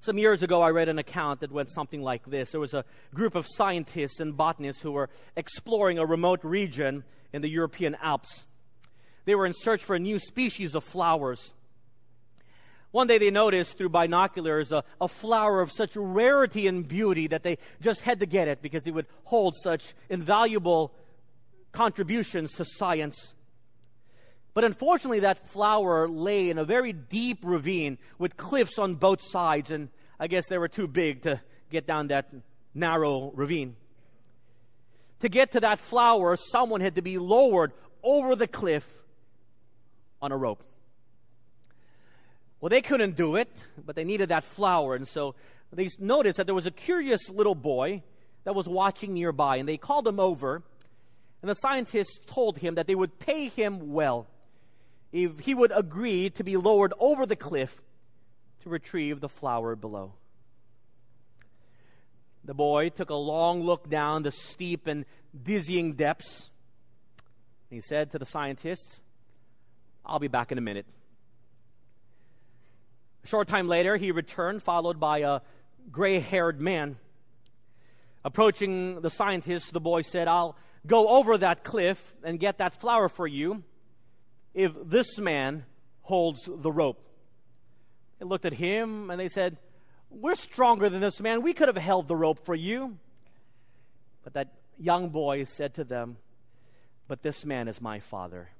Some 0.00 0.16
years 0.16 0.42
ago, 0.42 0.62
I 0.62 0.70
read 0.70 0.88
an 0.88 0.98
account 0.98 1.40
that 1.40 1.52
went 1.52 1.70
something 1.70 2.00
like 2.00 2.24
this. 2.24 2.50
There 2.50 2.60
was 2.60 2.72
a 2.72 2.86
group 3.12 3.34
of 3.34 3.46
scientists 3.46 4.20
and 4.20 4.34
botanists 4.34 4.80
who 4.80 4.92
were 4.92 5.10
exploring 5.36 5.98
a 5.98 6.06
remote 6.06 6.40
region 6.44 7.04
in 7.34 7.42
the 7.42 7.50
European 7.50 7.94
Alps. 7.96 8.46
They 9.26 9.34
were 9.34 9.44
in 9.44 9.52
search 9.52 9.84
for 9.84 9.96
a 9.96 9.98
new 9.98 10.18
species 10.18 10.74
of 10.74 10.82
flowers. 10.82 11.52
One 12.90 13.06
day 13.06 13.18
they 13.18 13.30
noticed 13.30 13.76
through 13.76 13.90
binoculars 13.90 14.72
a, 14.72 14.84
a, 15.00 15.08
flower 15.08 15.60
of 15.60 15.70
such 15.72 15.96
rarity 15.96 16.66
and 16.66 16.86
beauty 16.86 17.26
that 17.26 17.42
they 17.42 17.58
just 17.80 18.00
had 18.02 18.20
to 18.20 18.26
get 18.26 18.48
it 18.48 18.62
because 18.62 18.86
it 18.86 18.92
would 18.92 19.06
hold 19.24 19.54
such 19.62 19.94
invaluable 20.08 20.94
contributions 21.72 22.52
to 22.54 22.64
science. 22.64 23.34
But 24.54 24.64
unfortunately, 24.64 25.20
that 25.20 25.50
flower 25.50 26.08
lay 26.08 26.48
in 26.48 26.56
a 26.56 26.64
very 26.64 26.92
deep 26.92 27.40
ravine 27.42 27.98
with 28.18 28.38
cliffs 28.38 28.78
on 28.78 28.94
both 28.94 29.20
sides, 29.20 29.70
and 29.70 29.90
I 30.18 30.28
guess 30.28 30.48
they 30.48 30.56
were 30.56 30.68
too 30.68 30.86
big 30.86 31.22
to 31.22 31.40
get 31.70 31.86
down 31.86 32.06
that 32.06 32.32
narrow 32.72 33.32
ravine. 33.34 33.76
To 35.20 35.28
get 35.28 35.52
to 35.52 35.60
that 35.60 35.78
flower, 35.78 36.36
someone 36.36 36.80
had 36.80 36.94
to 36.94 37.02
be 37.02 37.18
lowered 37.18 37.72
over 38.02 38.34
the 38.34 38.46
cliff 38.46 38.86
on 40.22 40.32
a 40.32 40.36
rope. 40.36 40.62
Well, 42.60 42.70
they 42.70 42.82
couldn't 42.82 43.16
do 43.16 43.36
it, 43.36 43.50
but 43.84 43.96
they 43.96 44.04
needed 44.04 44.30
that 44.30 44.44
flower, 44.44 44.94
and 44.94 45.06
so 45.06 45.34
they 45.72 45.88
noticed 45.98 46.38
that 46.38 46.46
there 46.46 46.54
was 46.54 46.66
a 46.66 46.70
curious 46.70 47.28
little 47.28 47.54
boy 47.54 48.02
that 48.44 48.54
was 48.54 48.68
watching 48.68 49.12
nearby, 49.12 49.56
and 49.56 49.68
they 49.68 49.76
called 49.76 50.06
him 50.06 50.18
over, 50.18 50.62
and 51.42 51.50
the 51.50 51.54
scientists 51.54 52.18
told 52.26 52.58
him 52.58 52.76
that 52.76 52.86
they 52.86 52.94
would 52.94 53.18
pay 53.18 53.48
him 53.48 53.92
well 53.92 54.26
if 55.12 55.40
he 55.40 55.54
would 55.54 55.72
agree 55.74 56.30
to 56.30 56.44
be 56.44 56.56
lowered 56.56 56.92
over 56.98 57.26
the 57.26 57.36
cliff 57.36 57.82
to 58.62 58.68
retrieve 58.68 59.20
the 59.20 59.28
flower 59.28 59.76
below. 59.76 60.14
The 62.44 62.54
boy 62.54 62.90
took 62.90 63.10
a 63.10 63.14
long 63.14 63.62
look 63.62 63.90
down 63.90 64.22
the 64.22 64.30
steep 64.30 64.86
and 64.86 65.04
dizzying 65.42 65.94
depths. 65.94 66.50
And 67.70 67.76
He 67.76 67.80
said 67.80 68.12
to 68.12 68.18
the 68.18 68.24
scientists, 68.24 69.00
I'll 70.04 70.20
be 70.20 70.28
back 70.28 70.52
in 70.52 70.58
a 70.58 70.60
minute. 70.60 70.86
Short 73.26 73.48
time 73.48 73.66
later, 73.66 73.96
he 73.96 74.12
returned, 74.12 74.62
followed 74.62 75.00
by 75.00 75.18
a 75.18 75.40
gray 75.90 76.20
haired 76.20 76.60
man. 76.60 76.96
Approaching 78.24 79.00
the 79.00 79.10
scientists, 79.10 79.70
the 79.70 79.80
boy 79.80 80.02
said, 80.02 80.28
I'll 80.28 80.56
go 80.86 81.08
over 81.08 81.36
that 81.38 81.64
cliff 81.64 82.14
and 82.22 82.38
get 82.38 82.58
that 82.58 82.80
flower 82.80 83.08
for 83.08 83.26
you 83.26 83.64
if 84.54 84.72
this 84.84 85.18
man 85.18 85.64
holds 86.02 86.48
the 86.48 86.70
rope. 86.70 87.02
They 88.20 88.26
looked 88.26 88.44
at 88.44 88.54
him 88.54 89.10
and 89.10 89.18
they 89.18 89.28
said, 89.28 89.58
We're 90.08 90.36
stronger 90.36 90.88
than 90.88 91.00
this 91.00 91.20
man. 91.20 91.42
We 91.42 91.52
could 91.52 91.66
have 91.66 91.76
held 91.76 92.06
the 92.06 92.16
rope 92.16 92.44
for 92.44 92.54
you. 92.54 92.96
But 94.22 94.34
that 94.34 94.52
young 94.78 95.08
boy 95.08 95.44
said 95.44 95.74
to 95.74 95.84
them, 95.84 96.18
But 97.08 97.22
this 97.22 97.44
man 97.44 97.66
is 97.66 97.80
my 97.80 97.98
father. 97.98 98.50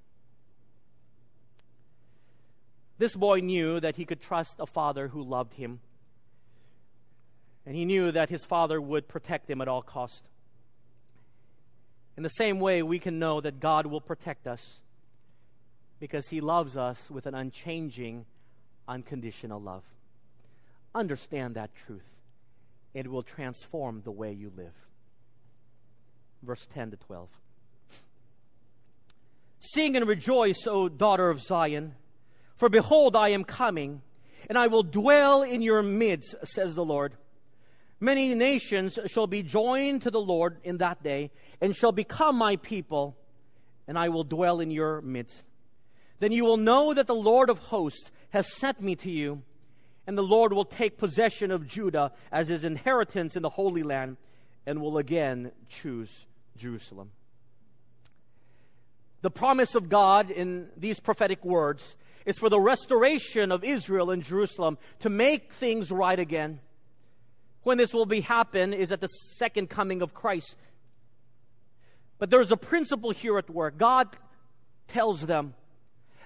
This 2.98 3.14
boy 3.14 3.40
knew 3.40 3.80
that 3.80 3.96
he 3.96 4.04
could 4.04 4.20
trust 4.20 4.56
a 4.58 4.66
father 4.66 5.08
who 5.08 5.22
loved 5.22 5.54
him. 5.54 5.80
And 7.66 7.74
he 7.74 7.84
knew 7.84 8.12
that 8.12 8.30
his 8.30 8.44
father 8.44 8.80
would 8.80 9.08
protect 9.08 9.50
him 9.50 9.60
at 9.60 9.68
all 9.68 9.82
cost. 9.82 10.22
In 12.16 12.22
the 12.22 12.28
same 12.30 12.60
way, 12.60 12.82
we 12.82 12.98
can 12.98 13.18
know 13.18 13.40
that 13.40 13.60
God 13.60 13.86
will 13.86 14.00
protect 14.00 14.46
us 14.46 14.80
because 16.00 16.28
He 16.28 16.40
loves 16.40 16.76
us 16.76 17.10
with 17.10 17.26
an 17.26 17.34
unchanging, 17.34 18.24
unconditional 18.88 19.60
love. 19.60 19.82
Understand 20.94 21.54
that 21.54 21.70
truth. 21.86 22.06
It 22.94 23.10
will 23.10 23.22
transform 23.22 24.00
the 24.04 24.10
way 24.10 24.32
you 24.32 24.50
live. 24.56 24.72
Verse 26.42 26.66
10 26.72 26.92
to 26.92 26.96
12. 26.96 27.28
Sing 29.60 29.96
and 29.96 30.06
rejoice, 30.06 30.66
O 30.66 30.88
daughter 30.88 31.28
of 31.28 31.42
Zion, 31.42 31.94
for 32.56 32.68
behold, 32.68 33.14
I 33.14 33.30
am 33.30 33.44
coming, 33.44 34.02
and 34.48 34.58
I 34.58 34.66
will 34.66 34.82
dwell 34.82 35.42
in 35.42 35.62
your 35.62 35.82
midst, 35.82 36.34
says 36.44 36.74
the 36.74 36.84
Lord. 36.84 37.14
Many 38.00 38.34
nations 38.34 38.98
shall 39.06 39.26
be 39.26 39.42
joined 39.42 40.02
to 40.02 40.10
the 40.10 40.20
Lord 40.20 40.58
in 40.64 40.78
that 40.78 41.02
day, 41.02 41.30
and 41.60 41.74
shall 41.74 41.92
become 41.92 42.36
my 42.36 42.56
people, 42.56 43.16
and 43.88 43.98
I 43.98 44.08
will 44.08 44.24
dwell 44.24 44.60
in 44.60 44.70
your 44.70 45.00
midst. 45.00 45.44
Then 46.18 46.32
you 46.32 46.44
will 46.44 46.56
know 46.56 46.94
that 46.94 47.06
the 47.06 47.14
Lord 47.14 47.50
of 47.50 47.58
hosts 47.58 48.10
has 48.30 48.52
sent 48.52 48.80
me 48.80 48.96
to 48.96 49.10
you, 49.10 49.42
and 50.06 50.16
the 50.16 50.22
Lord 50.22 50.52
will 50.52 50.64
take 50.64 50.98
possession 50.98 51.50
of 51.50 51.66
Judah 51.66 52.12
as 52.30 52.48
his 52.48 52.64
inheritance 52.64 53.36
in 53.36 53.42
the 53.42 53.50
Holy 53.50 53.82
Land, 53.82 54.16
and 54.66 54.80
will 54.80 54.98
again 54.98 55.52
choose 55.68 56.26
Jerusalem. 56.56 57.10
The 59.22 59.30
promise 59.30 59.74
of 59.74 59.88
God 59.88 60.30
in 60.30 60.68
these 60.76 61.00
prophetic 61.00 61.44
words 61.44 61.96
is 62.26 62.38
for 62.38 62.50
the 62.50 62.60
restoration 62.60 63.52
of 63.52 63.64
Israel 63.64 64.10
and 64.10 64.22
Jerusalem 64.22 64.76
to 65.00 65.08
make 65.08 65.52
things 65.52 65.90
right 65.90 66.18
again. 66.18 66.60
When 67.62 67.78
this 67.78 67.94
will 67.94 68.06
be 68.06 68.20
happen 68.20 68.74
is 68.74 68.92
at 68.92 69.00
the 69.00 69.06
second 69.06 69.70
coming 69.70 70.02
of 70.02 70.12
Christ. 70.12 70.56
But 72.18 72.30
there's 72.30 72.52
a 72.52 72.56
principle 72.56 73.12
here 73.12 73.38
at 73.38 73.48
work. 73.48 73.78
God 73.78 74.08
tells 74.88 75.20
them 75.22 75.54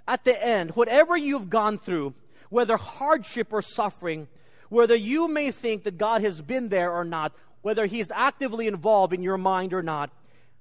at 0.08 0.24
the 0.24 0.44
end, 0.44 0.72
whatever 0.72 1.16
you've 1.16 1.50
gone 1.50 1.78
through, 1.78 2.14
whether 2.48 2.76
hardship 2.76 3.52
or 3.52 3.62
suffering, 3.62 4.26
whether 4.68 4.94
you 4.94 5.28
may 5.28 5.50
think 5.50 5.84
that 5.84 5.98
God 5.98 6.22
has 6.22 6.40
been 6.40 6.68
there 6.68 6.92
or 6.92 7.04
not, 7.04 7.32
whether 7.62 7.86
He's 7.86 8.10
actively 8.14 8.66
involved 8.66 9.12
in 9.12 9.22
your 9.22 9.38
mind 9.38 9.72
or 9.72 9.82
not, 9.82 10.10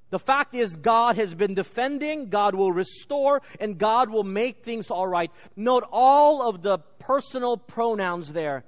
the 0.10 0.19
fact 0.19 0.56
is, 0.56 0.76
God 0.76 1.17
has 1.17 1.36
been 1.36 1.54
defending, 1.54 2.30
God 2.30 2.56
will 2.56 2.72
restore, 2.72 3.41
and 3.60 3.78
God 3.78 4.10
will 4.10 4.24
make 4.24 4.63
things 4.63 4.89
all 4.89 5.08
right. 5.08 5.32
Note 5.56 5.88
all 5.91 6.48
of 6.48 6.62
the 6.62 6.80
personal 6.98 7.58
pronouns 7.58 8.34
there. 8.34 8.63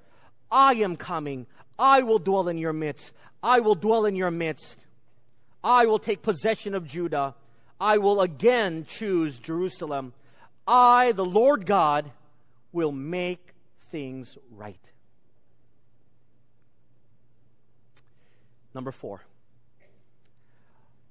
I 0.51 0.73
am 0.75 0.97
coming. 0.97 1.47
I 1.80 2.04
will 2.04 2.19
dwell 2.19 2.47
in 2.47 2.58
your 2.58 2.73
midst. 2.73 3.13
I 3.41 3.60
will 3.62 3.75
dwell 3.75 4.06
in 4.06 4.15
your 4.15 4.30
midst. 4.30 4.80
I 5.63 5.88
will 5.88 5.99
take 5.99 6.21
possession 6.21 6.75
of 6.75 6.88
Judah. 6.88 7.36
I 7.80 7.97
will 7.97 8.21
again 8.21 8.86
choose 8.88 9.39
Jerusalem. 9.39 10.13
I, 10.67 11.13
the 11.13 11.25
Lord 11.25 11.65
God, 11.65 12.12
will 12.71 12.91
make 12.91 13.56
things 13.89 14.38
right. 14.51 14.80
Number 18.73 18.91
four, 18.91 19.21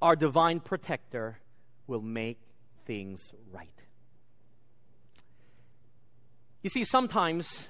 our 0.02 0.16
divine 0.16 0.60
protector 0.60 1.38
will 1.86 2.00
make 2.00 2.38
things 2.86 3.32
right. 3.52 3.68
You 6.62 6.70
see, 6.70 6.84
sometimes 6.84 7.68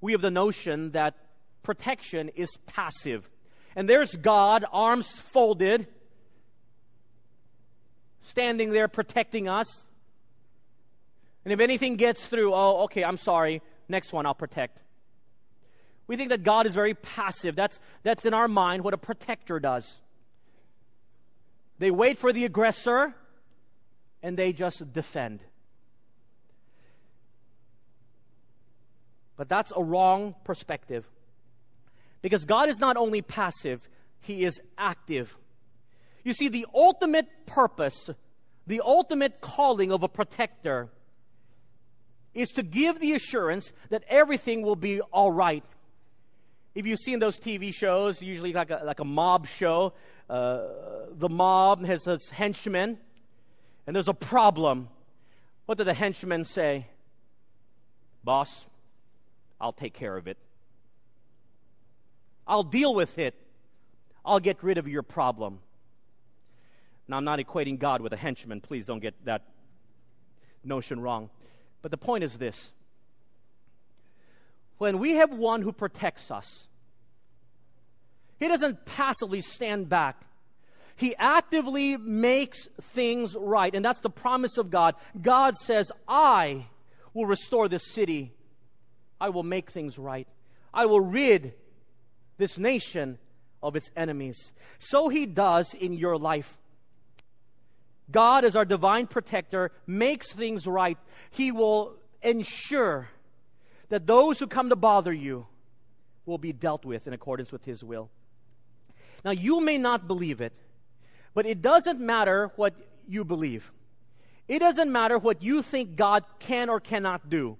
we 0.00 0.12
have 0.12 0.20
the 0.20 0.30
notion 0.30 0.92
that 0.92 1.14
protection 1.62 2.30
is 2.34 2.56
passive. 2.66 3.28
And 3.74 3.88
there's 3.88 4.14
God, 4.14 4.64
arms 4.72 5.08
folded, 5.08 5.86
standing 8.22 8.70
there 8.70 8.88
protecting 8.88 9.48
us. 9.48 9.84
And 11.44 11.52
if 11.52 11.60
anything 11.60 11.96
gets 11.96 12.26
through, 12.26 12.54
oh, 12.54 12.84
okay, 12.84 13.04
I'm 13.04 13.18
sorry. 13.18 13.62
Next 13.88 14.12
one 14.12 14.26
I'll 14.26 14.34
protect. 14.34 14.80
We 16.06 16.16
think 16.16 16.30
that 16.30 16.42
God 16.42 16.66
is 16.66 16.74
very 16.74 16.94
passive. 16.94 17.56
That's, 17.56 17.78
that's 18.02 18.24
in 18.24 18.34
our 18.34 18.48
mind 18.48 18.84
what 18.84 18.94
a 18.94 18.98
protector 18.98 19.60
does. 19.60 20.00
They 21.78 21.90
wait 21.90 22.18
for 22.18 22.32
the 22.32 22.44
aggressor 22.44 23.14
and 24.22 24.36
they 24.36 24.52
just 24.52 24.92
defend. 24.92 25.40
But 29.36 29.48
that's 29.48 29.72
a 29.76 29.82
wrong 29.82 30.34
perspective. 30.44 31.08
Because 32.22 32.44
God 32.44 32.68
is 32.68 32.78
not 32.78 32.96
only 32.96 33.22
passive, 33.22 33.88
He 34.20 34.44
is 34.44 34.60
active. 34.78 35.36
You 36.24 36.32
see, 36.32 36.48
the 36.48 36.66
ultimate 36.74 37.28
purpose, 37.46 38.10
the 38.66 38.80
ultimate 38.84 39.40
calling 39.40 39.92
of 39.92 40.02
a 40.02 40.08
protector 40.08 40.88
is 42.34 42.48
to 42.50 42.62
give 42.62 43.00
the 43.00 43.12
assurance 43.12 43.72
that 43.90 44.02
everything 44.08 44.62
will 44.62 44.76
be 44.76 45.00
all 45.00 45.30
right. 45.30 45.64
If 46.76 46.86
you've 46.86 47.00
seen 47.00 47.20
those 47.20 47.40
TV 47.40 47.72
shows, 47.72 48.20
usually 48.20 48.52
like 48.52 48.68
a, 48.68 48.82
like 48.84 49.00
a 49.00 49.04
mob 49.04 49.46
show, 49.46 49.94
uh, 50.28 50.60
the 51.10 51.30
mob 51.30 51.82
has 51.86 52.04
his 52.04 52.28
henchmen, 52.28 52.98
and 53.86 53.96
there's 53.96 54.08
a 54.08 54.14
problem. 54.14 54.90
What 55.64 55.78
do 55.78 55.84
the 55.84 55.94
henchmen 55.94 56.44
say? 56.44 56.88
Boss, 58.22 58.66
I'll 59.58 59.72
take 59.72 59.94
care 59.94 60.18
of 60.18 60.28
it. 60.28 60.36
I'll 62.46 62.62
deal 62.62 62.94
with 62.94 63.18
it. 63.18 63.34
I'll 64.22 64.38
get 64.38 64.62
rid 64.62 64.76
of 64.76 64.86
your 64.86 65.02
problem. 65.02 65.60
Now, 67.08 67.16
I'm 67.16 67.24
not 67.24 67.38
equating 67.38 67.78
God 67.78 68.02
with 68.02 68.12
a 68.12 68.18
henchman. 68.18 68.60
Please 68.60 68.84
don't 68.84 69.00
get 69.00 69.14
that 69.24 69.44
notion 70.62 71.00
wrong. 71.00 71.30
But 71.80 71.90
the 71.90 71.96
point 71.96 72.22
is 72.22 72.36
this 72.36 72.72
when 74.78 74.98
we 74.98 75.12
have 75.12 75.30
one 75.32 75.62
who 75.62 75.72
protects 75.72 76.30
us, 76.30 76.66
he 78.38 78.48
doesn't 78.48 78.84
passively 78.84 79.40
stand 79.40 79.88
back. 79.88 80.20
He 80.96 81.14
actively 81.16 81.96
makes 81.96 82.68
things 82.92 83.34
right. 83.34 83.74
And 83.74 83.84
that's 83.84 84.00
the 84.00 84.10
promise 84.10 84.58
of 84.58 84.70
God. 84.70 84.94
God 85.20 85.56
says, 85.56 85.90
I 86.08 86.66
will 87.14 87.26
restore 87.26 87.68
this 87.68 87.92
city. 87.92 88.32
I 89.20 89.30
will 89.30 89.42
make 89.42 89.70
things 89.70 89.98
right. 89.98 90.28
I 90.72 90.86
will 90.86 91.00
rid 91.00 91.54
this 92.38 92.58
nation 92.58 93.18
of 93.62 93.76
its 93.76 93.90
enemies. 93.96 94.52
So 94.78 95.08
he 95.08 95.26
does 95.26 95.74
in 95.74 95.94
your 95.94 96.18
life. 96.18 96.58
God, 98.10 98.44
as 98.44 98.54
our 98.54 98.64
divine 98.64 99.06
protector, 99.06 99.72
makes 99.86 100.32
things 100.32 100.66
right. 100.66 100.98
He 101.30 101.52
will 101.52 101.96
ensure 102.22 103.08
that 103.88 104.06
those 104.06 104.38
who 104.38 104.46
come 104.46 104.68
to 104.68 104.76
bother 104.76 105.12
you 105.12 105.46
will 106.24 106.38
be 106.38 106.52
dealt 106.52 106.84
with 106.84 107.06
in 107.06 107.12
accordance 107.12 107.52
with 107.52 107.64
His 107.64 107.84
will. 107.84 108.10
Now, 109.24 109.30
you 109.30 109.60
may 109.60 109.78
not 109.78 110.06
believe 110.06 110.40
it, 110.40 110.52
but 111.34 111.46
it 111.46 111.62
doesn't 111.62 112.00
matter 112.00 112.50
what 112.56 112.74
you 113.08 113.24
believe. 113.24 113.70
It 114.48 114.60
doesn't 114.60 114.90
matter 114.90 115.18
what 115.18 115.42
you 115.42 115.62
think 115.62 115.96
God 115.96 116.24
can 116.38 116.68
or 116.68 116.80
cannot 116.80 117.28
do. 117.28 117.58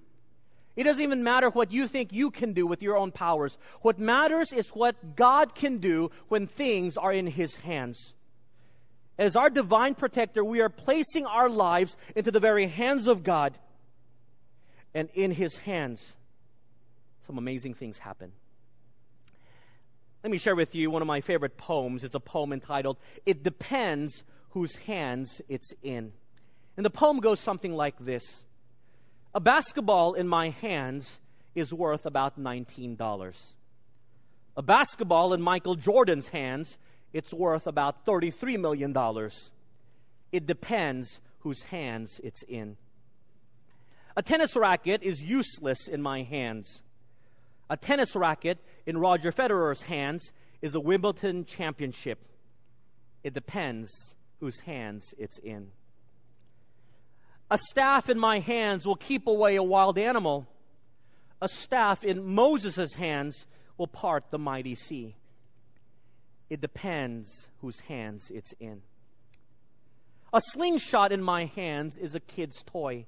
It 0.76 0.84
doesn't 0.84 1.02
even 1.02 1.24
matter 1.24 1.48
what 1.48 1.72
you 1.72 1.88
think 1.88 2.12
you 2.12 2.30
can 2.30 2.52
do 2.52 2.66
with 2.66 2.82
your 2.82 2.96
own 2.96 3.10
powers. 3.10 3.56
What 3.80 3.98
matters 3.98 4.52
is 4.52 4.68
what 4.68 5.16
God 5.16 5.54
can 5.54 5.78
do 5.78 6.10
when 6.28 6.46
things 6.46 6.96
are 6.96 7.12
in 7.12 7.26
His 7.26 7.56
hands. 7.56 8.12
As 9.18 9.34
our 9.34 9.48
divine 9.48 9.94
protector, 9.94 10.44
we 10.44 10.60
are 10.60 10.68
placing 10.68 11.24
our 11.24 11.48
lives 11.48 11.96
into 12.14 12.30
the 12.30 12.40
very 12.40 12.66
hands 12.66 13.06
of 13.06 13.22
God. 13.22 13.58
And 14.96 15.10
in 15.12 15.30
His 15.30 15.58
hands, 15.58 16.16
some 17.26 17.36
amazing 17.36 17.74
things 17.74 17.98
happen. 17.98 18.32
Let 20.24 20.30
me 20.30 20.38
share 20.38 20.56
with 20.56 20.74
you 20.74 20.90
one 20.90 21.02
of 21.02 21.06
my 21.06 21.20
favorite 21.20 21.58
poems. 21.58 22.02
It's 22.02 22.14
a 22.14 22.20
poem 22.20 22.50
entitled, 22.50 22.96
It 23.26 23.42
Depends 23.42 24.24
Whose 24.52 24.74
Hands 24.76 25.42
It's 25.50 25.74
In. 25.82 26.14
And 26.78 26.86
the 26.86 26.88
poem 26.88 27.20
goes 27.20 27.40
something 27.40 27.74
like 27.74 27.98
this 28.00 28.42
A 29.34 29.40
basketball 29.40 30.14
in 30.14 30.26
my 30.26 30.48
hands 30.48 31.20
is 31.54 31.74
worth 31.74 32.06
about 32.06 32.40
$19. 32.40 33.36
A 34.56 34.62
basketball 34.62 35.34
in 35.34 35.42
Michael 35.42 35.74
Jordan's 35.74 36.28
hands 36.28 36.78
it's 37.12 37.34
worth 37.34 37.66
about 37.66 38.06
$33 38.06 38.58
million. 38.58 38.96
It 40.32 40.46
depends 40.46 41.20
whose 41.40 41.64
hands 41.64 42.18
it's 42.24 42.42
in. 42.44 42.78
A 44.16 44.22
tennis 44.22 44.56
racket 44.56 45.02
is 45.02 45.22
useless 45.22 45.88
in 45.88 46.00
my 46.00 46.22
hands. 46.22 46.80
A 47.68 47.76
tennis 47.76 48.16
racket 48.16 48.58
in 48.86 48.96
Roger 48.96 49.30
Federer's 49.30 49.82
hands 49.82 50.32
is 50.62 50.74
a 50.74 50.80
Wimbledon 50.80 51.44
championship. 51.44 52.24
It 53.22 53.34
depends 53.34 53.90
whose 54.40 54.60
hands 54.60 55.12
it's 55.18 55.38
in. 55.38 55.68
A 57.50 57.58
staff 57.70 58.08
in 58.08 58.18
my 58.18 58.40
hands 58.40 58.86
will 58.86 58.96
keep 58.96 59.26
away 59.26 59.56
a 59.56 59.62
wild 59.62 59.98
animal. 59.98 60.46
A 61.42 61.48
staff 61.48 62.02
in 62.02 62.24
Moses' 62.24 62.94
hands 62.94 63.46
will 63.76 63.86
part 63.86 64.30
the 64.30 64.38
mighty 64.38 64.74
sea. 64.74 65.16
It 66.48 66.60
depends 66.60 67.48
whose 67.60 67.80
hands 67.80 68.30
it's 68.32 68.54
in. 68.58 68.82
A 70.32 70.40
slingshot 70.40 71.12
in 71.12 71.22
my 71.22 71.44
hands 71.44 71.98
is 71.98 72.14
a 72.14 72.20
kid's 72.20 72.62
toy. 72.62 73.06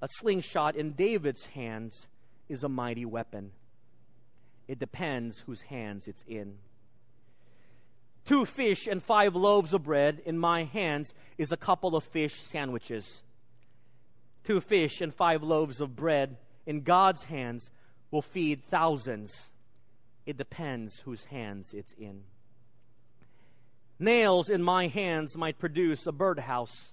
A 0.00 0.08
slingshot 0.08 0.76
in 0.76 0.92
David's 0.92 1.46
hands 1.46 2.06
is 2.48 2.62
a 2.62 2.68
mighty 2.68 3.04
weapon. 3.04 3.50
It 4.68 4.78
depends 4.78 5.40
whose 5.40 5.62
hands 5.62 6.06
it's 6.06 6.24
in. 6.28 6.58
Two 8.24 8.44
fish 8.44 8.86
and 8.86 9.02
five 9.02 9.34
loaves 9.34 9.72
of 9.72 9.84
bread 9.84 10.20
in 10.26 10.38
my 10.38 10.64
hands 10.64 11.14
is 11.38 11.50
a 11.50 11.56
couple 11.56 11.96
of 11.96 12.04
fish 12.04 12.42
sandwiches. 12.42 13.22
Two 14.44 14.60
fish 14.60 15.00
and 15.00 15.14
five 15.14 15.42
loaves 15.42 15.80
of 15.80 15.96
bread 15.96 16.36
in 16.66 16.82
God's 16.82 17.24
hands 17.24 17.70
will 18.10 18.22
feed 18.22 18.62
thousands. 18.70 19.52
It 20.26 20.36
depends 20.36 21.00
whose 21.00 21.24
hands 21.24 21.72
it's 21.72 21.94
in. 21.94 22.24
Nails 23.98 24.48
in 24.48 24.62
my 24.62 24.86
hands 24.86 25.36
might 25.36 25.58
produce 25.58 26.06
a 26.06 26.12
birdhouse. 26.12 26.92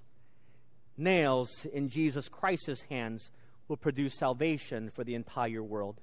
Nails 0.97 1.65
in 1.73 1.89
Jesus 1.89 2.29
Christ's 2.29 2.83
hands 2.89 3.31
will 3.67 3.77
produce 3.77 4.17
salvation 4.17 4.91
for 4.93 5.03
the 5.03 5.15
entire 5.15 5.63
world. 5.63 5.99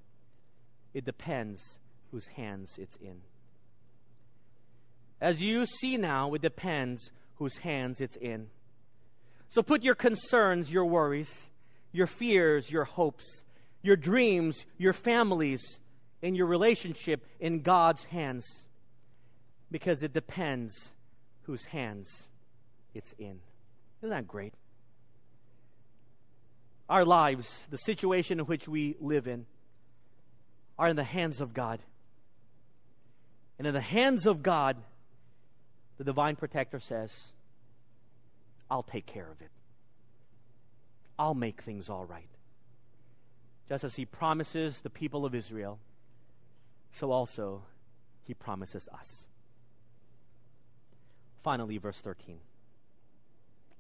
It 0.95 1.05
depends 1.05 1.79
whose 2.11 2.27
hands 2.29 2.79
it's 2.79 2.97
in. 2.97 3.23
As 5.21 5.43
you 5.43 5.67
see 5.67 5.97
now, 5.97 6.35
it 6.35 6.43
depends 6.43 7.11
whose 7.37 7.59
hands 7.59 8.01
it's 8.01 8.17
in. 8.17 8.49
So 9.49 9.63
put 9.63 9.83
your 9.83 9.95
concerns, 9.95 10.73
your 10.73 10.85
worries, 10.85 11.49
your 11.93 12.07
fears, 12.07 12.71
your 12.71 12.85
hopes, 12.85 13.45
your 13.83 13.97
dreams, 13.97 14.65
your 14.79 14.93
families, 14.93 15.79
and 16.23 16.37
your 16.37 16.47
relationship 16.47 17.25
in 17.41 17.63
God's 17.63 18.05
hands 18.05 18.67
because 19.71 20.03
it 20.03 20.13
depends 20.13 20.93
whose 21.43 21.65
hands 21.65 22.29
it's 22.95 23.15
in. 23.19 23.41
Isn't 24.01 24.11
that 24.11 24.29
great? 24.29 24.55
Our 26.93 27.07
lives, 27.07 27.67
the 27.71 27.79
situation 27.79 28.39
in 28.39 28.45
which 28.45 28.69
we 28.69 28.97
live 29.01 29.27
in, 29.27 29.47
are 30.79 30.89
in 30.89 30.97
the 30.97 31.03
hands 31.03 31.41
of 31.41 31.55
God. 31.55 31.81
And 33.57 33.67
in 33.67 33.73
the 33.73 33.81
hands 33.81 34.27
of 34.27 34.43
God, 34.43 34.77
the 35.97 36.05
divine 36.05 36.37
protector 36.37 36.79
says, 36.79 37.33
I'll 38.71 38.83
take 38.83 39.07
care 39.07 39.27
of 39.27 39.41
it. 39.41 39.49
I'll 41.19 41.33
make 41.33 41.63
things 41.63 41.89
all 41.89 42.05
right. 42.05 42.29
Just 43.71 43.85
as 43.85 43.95
he 43.95 44.05
promises 44.05 44.83
the 44.83 44.91
people 44.91 45.25
of 45.25 45.35
Israel, 45.35 45.79
so 46.93 47.11
also 47.11 47.63
he 48.25 48.35
promises 48.35 48.87
us. 48.93 49.29
Finally, 51.43 51.79
verse 51.79 52.03
13. 52.03 52.37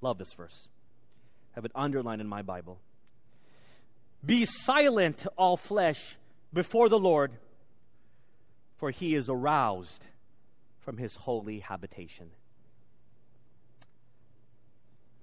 Love 0.01 0.17
this 0.17 0.33
verse. 0.33 0.69
Have 1.57 1.67
it 1.67 1.73
underlined 1.75 2.23
in 2.23 2.27
my 2.27 2.41
Bible. 2.41 2.79
Be 4.25 4.45
silent, 4.45 5.27
all 5.37 5.57
flesh, 5.57 6.17
before 6.53 6.89
the 6.89 6.99
Lord, 6.99 7.33
for 8.77 8.91
he 8.91 9.15
is 9.15 9.29
aroused 9.29 10.05
from 10.81 10.97
his 10.97 11.17
holy 11.17 11.61
habitation. 11.61 12.31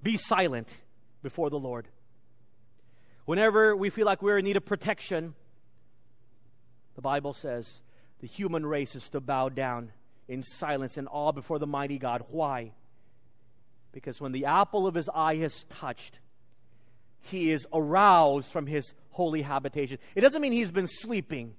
Be 0.02 0.18
silent 0.18 0.78
before 1.22 1.50
the 1.50 1.60
Lord. 1.60 1.88
Whenever 3.26 3.76
we 3.76 3.90
feel 3.90 4.06
like 4.06 4.22
we're 4.22 4.38
in 4.38 4.46
need 4.46 4.58
of 4.58 4.66
protection, 4.66 5.36
the 6.96 7.02
Bible 7.02 7.34
says 7.34 7.82
the 8.20 8.28
human 8.28 8.66
race 8.66 8.96
is 8.96 9.10
to 9.10 9.20
bow 9.20 9.50
down 9.50 9.92
in 10.28 10.44
silence 10.44 10.98
and 10.98 11.08
awe 11.12 11.32
before 11.32 11.60
the 11.60 11.68
mighty 11.68 11.98
God. 11.98 12.24
Why? 12.30 12.72
Because 13.92 14.20
when 14.20 14.32
the 14.32 14.46
apple 14.46 14.88
of 14.88 14.96
his 14.96 15.10
eye 15.14 15.34
is 15.34 15.66
touched, 15.70 16.20
he 17.22 17.52
is 17.52 17.68
aroused 17.74 18.52
from 18.52 18.66
his 18.68 18.94
holy 19.12 19.42
habitation. 19.42 19.98
It 20.16 20.22
doesn't 20.22 20.42
mean 20.42 20.52
he's 20.54 20.72
been 20.72 20.88
sleeping. 20.88 21.56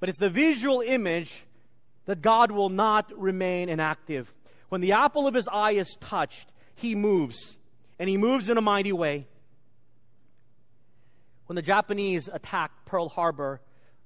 but 0.00 0.08
it's 0.08 0.18
the 0.18 0.28
visual 0.28 0.82
image 0.82 1.46
that 2.04 2.20
God 2.20 2.50
will 2.50 2.68
not 2.68 3.10
remain 3.18 3.70
inactive. 3.70 4.32
When 4.68 4.82
the 4.82 4.92
apple 4.92 5.26
of 5.26 5.34
his 5.34 5.48
eye 5.50 5.72
is 5.72 5.96
touched, 5.98 6.52
he 6.74 6.94
moves, 6.94 7.56
and 7.98 8.08
he 8.08 8.18
moves 8.18 8.50
in 8.50 8.58
a 8.58 8.60
mighty 8.60 8.92
way. 8.92 9.26
When 11.46 11.56
the 11.56 11.62
Japanese 11.62 12.28
attacked 12.30 12.84
Pearl 12.84 13.08
Harbor, 13.08 13.60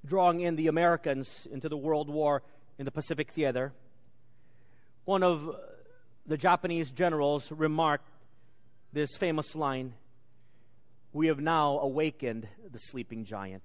drawing 0.05 0.39
in 0.39 0.55
the 0.55 0.67
Americans 0.67 1.47
into 1.51 1.67
the 1.67 1.77
World 1.77 2.09
War 2.09 2.43
in 2.77 2.85
the 2.85 2.91
Pacific 2.91 3.31
Theater, 3.31 3.73
one 5.03 5.23
of 5.23 5.53
the 6.25 6.37
Japanese 6.37 6.91
generals 6.91 7.51
remarked 7.51 8.07
this 8.91 9.15
famous 9.15 9.55
line 9.55 9.93
We 11.11 11.27
have 11.27 11.39
now 11.39 11.79
awakened 11.79 12.47
the 12.71 12.79
sleeping 12.79 13.25
giant. 13.25 13.63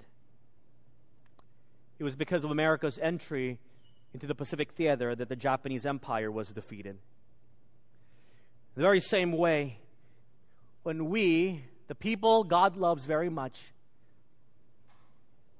It 1.98 2.04
was 2.04 2.16
because 2.16 2.44
of 2.44 2.50
America's 2.50 2.98
entry 3.00 3.58
into 4.12 4.26
the 4.26 4.34
Pacific 4.34 4.72
Theater 4.72 5.14
that 5.14 5.28
the 5.28 5.36
Japanese 5.36 5.84
Empire 5.84 6.30
was 6.30 6.48
defeated. 6.48 6.98
The 8.74 8.82
very 8.82 9.00
same 9.00 9.32
way, 9.32 9.78
when 10.82 11.08
we, 11.08 11.64
the 11.88 11.94
people 11.94 12.44
God 12.44 12.76
loves 12.76 13.04
very 13.06 13.28
much, 13.28 13.60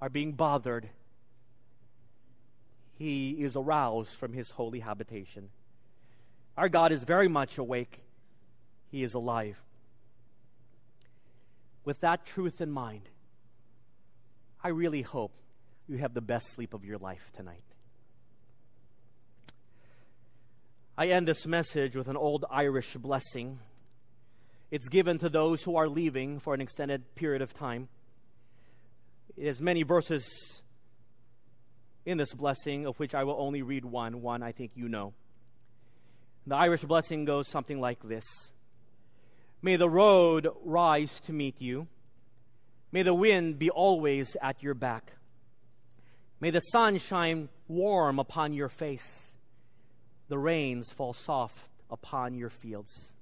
are 0.00 0.08
being 0.08 0.32
bothered, 0.32 0.88
He 2.98 3.30
is 3.30 3.56
aroused 3.56 4.16
from 4.16 4.32
His 4.32 4.50
holy 4.52 4.80
habitation. 4.80 5.50
Our 6.56 6.68
God 6.68 6.92
is 6.92 7.04
very 7.04 7.28
much 7.28 7.58
awake, 7.58 8.03
He 8.90 9.02
is 9.02 9.14
alive. 9.14 9.56
With 11.84 12.00
that 12.00 12.24
truth 12.24 12.60
in 12.60 12.70
mind, 12.70 13.08
I 14.62 14.68
really 14.68 15.02
hope 15.02 15.32
you 15.88 15.98
have 15.98 16.14
the 16.14 16.22
best 16.22 16.52
sleep 16.54 16.72
of 16.72 16.84
your 16.84 16.98
life 16.98 17.30
tonight. 17.36 17.64
I 20.96 21.08
end 21.08 21.28
this 21.28 21.44
message 21.44 21.96
with 21.96 22.08
an 22.08 22.16
old 22.16 22.44
Irish 22.50 22.94
blessing. 22.94 23.58
It's 24.70 24.88
given 24.88 25.18
to 25.18 25.28
those 25.28 25.62
who 25.62 25.76
are 25.76 25.88
leaving 25.88 26.38
for 26.38 26.54
an 26.54 26.60
extended 26.60 27.14
period 27.14 27.42
of 27.42 27.52
time. 27.52 27.88
It 29.36 29.46
has 29.46 29.60
many 29.60 29.82
verses 29.82 30.62
in 32.06 32.18
this 32.18 32.32
blessing, 32.32 32.86
of 32.86 32.98
which 32.98 33.14
I 33.14 33.24
will 33.24 33.36
only 33.38 33.62
read 33.62 33.84
one. 33.84 34.22
One 34.22 34.42
I 34.42 34.52
think 34.52 34.72
you 34.74 34.88
know. 34.88 35.14
The 36.46 36.56
Irish 36.56 36.82
blessing 36.82 37.24
goes 37.24 37.48
something 37.48 37.80
like 37.80 37.98
this 38.06 38.24
May 39.64 39.76
the 39.76 39.88
road 39.88 40.46
rise 40.62 41.20
to 41.20 41.32
meet 41.32 41.58
you. 41.58 41.88
May 42.92 43.02
the 43.02 43.14
wind 43.14 43.58
be 43.58 43.70
always 43.70 44.36
at 44.42 44.62
your 44.62 44.74
back. 44.74 45.14
May 46.38 46.50
the 46.50 46.60
sun 46.60 46.98
shine 46.98 47.48
warm 47.66 48.18
upon 48.18 48.52
your 48.52 48.68
face. 48.68 49.22
The 50.28 50.36
rains 50.36 50.90
fall 50.90 51.14
soft 51.14 51.64
upon 51.90 52.34
your 52.34 52.50
fields. 52.50 53.14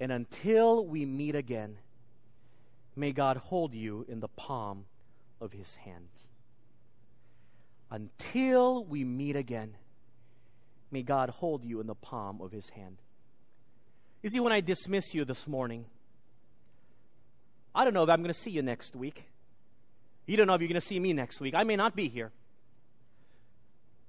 And 0.00 0.10
until 0.10 0.86
we 0.86 1.04
meet 1.04 1.34
again, 1.34 1.76
may 2.96 3.12
God 3.12 3.36
hold 3.36 3.74
you 3.74 4.06
in 4.08 4.20
the 4.20 4.28
palm 4.28 4.86
of 5.38 5.52
his 5.52 5.74
hand. 5.74 6.08
Until 7.90 8.86
we 8.86 9.04
meet 9.04 9.36
again, 9.36 9.74
May 10.90 11.02
God 11.02 11.30
hold 11.30 11.64
you 11.64 11.80
in 11.80 11.86
the 11.86 11.94
palm 11.94 12.40
of 12.40 12.50
his 12.50 12.70
hand. 12.70 12.96
You 14.22 14.28
see, 14.28 14.40
when 14.40 14.52
I 14.52 14.60
dismiss 14.60 15.14
you 15.14 15.24
this 15.24 15.46
morning, 15.46 15.86
I 17.74 17.84
don't 17.84 17.94
know 17.94 18.02
if 18.02 18.10
I'm 18.10 18.22
going 18.22 18.32
to 18.32 18.38
see 18.38 18.50
you 18.50 18.62
next 18.62 18.94
week. 18.94 19.24
You 20.26 20.36
don't 20.36 20.46
know 20.46 20.54
if 20.54 20.60
you're 20.60 20.68
going 20.68 20.80
to 20.80 20.86
see 20.86 20.98
me 20.98 21.12
next 21.12 21.40
week. 21.40 21.54
I 21.54 21.64
may 21.64 21.76
not 21.76 21.96
be 21.96 22.08
here. 22.08 22.30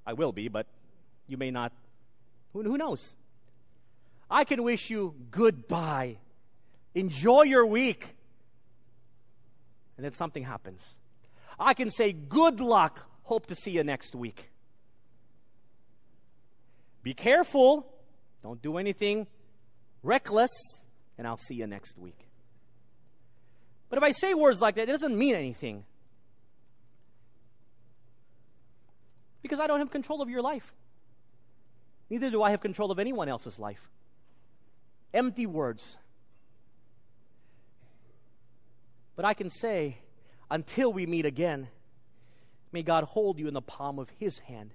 I 0.06 0.14
will 0.14 0.32
be, 0.32 0.50
but 0.50 0.68
you 1.28 1.38
may 1.38 1.52
not. 1.52 1.72
Who, 2.54 2.64
who 2.64 2.78
knows? 2.78 3.14
I 4.30 4.44
can 4.44 4.64
wish 4.64 4.90
you 4.90 5.16
goodbye. 5.30 6.18
Enjoy 6.94 7.44
your 7.44 7.66
week. 7.66 8.06
And 9.96 10.06
then 10.06 10.14
something 10.14 10.44
happens. 10.44 10.96
I 11.60 11.74
can 11.74 11.90
say 11.90 12.12
good 12.12 12.60
luck. 12.60 13.00
Hope 13.24 13.46
to 13.48 13.56
see 13.56 13.72
you 13.72 13.84
next 13.84 14.14
week. 14.14 14.50
Be 17.04 17.14
careful. 17.14 17.88
Don't 18.44 18.62
do 18.62 18.78
anything 18.78 19.28
reckless, 20.04 20.52
and 21.18 21.28
I'll 21.28 21.38
see 21.38 21.56
you 21.56 21.68
next 21.68 21.98
week. 21.98 22.28
But 23.90 23.98
if 23.98 24.04
I 24.04 24.12
say 24.12 24.34
words 24.34 24.62
like 24.62 24.76
that, 24.76 24.84
it 24.84 24.92
doesn't 24.92 25.18
mean 25.18 25.36
anything. 25.36 25.84
Because 29.42 29.60
I 29.60 29.68
don't 29.68 29.80
have 29.80 29.92
control 29.92 30.22
of 30.22 30.30
your 30.30 30.42
life. 30.42 30.74
Neither 32.10 32.30
do 32.30 32.44
I 32.44 32.52
have 32.52 32.62
control 32.62 32.92
of 32.92 33.00
anyone 33.00 33.28
else's 33.28 33.60
life. 33.60 33.90
Empty 35.14 35.46
words. 35.46 35.98
But 39.16 39.26
I 39.26 39.34
can 39.34 39.50
say, 39.50 39.98
until 40.50 40.94
we 40.94 41.06
meet 41.06 41.26
again, 41.26 41.68
may 42.72 42.82
God 42.82 43.04
hold 43.04 43.40
you 43.40 43.48
in 43.48 43.54
the 43.54 43.62
palm 43.62 44.00
of 44.00 44.10
His 44.18 44.40
hand. 44.40 44.74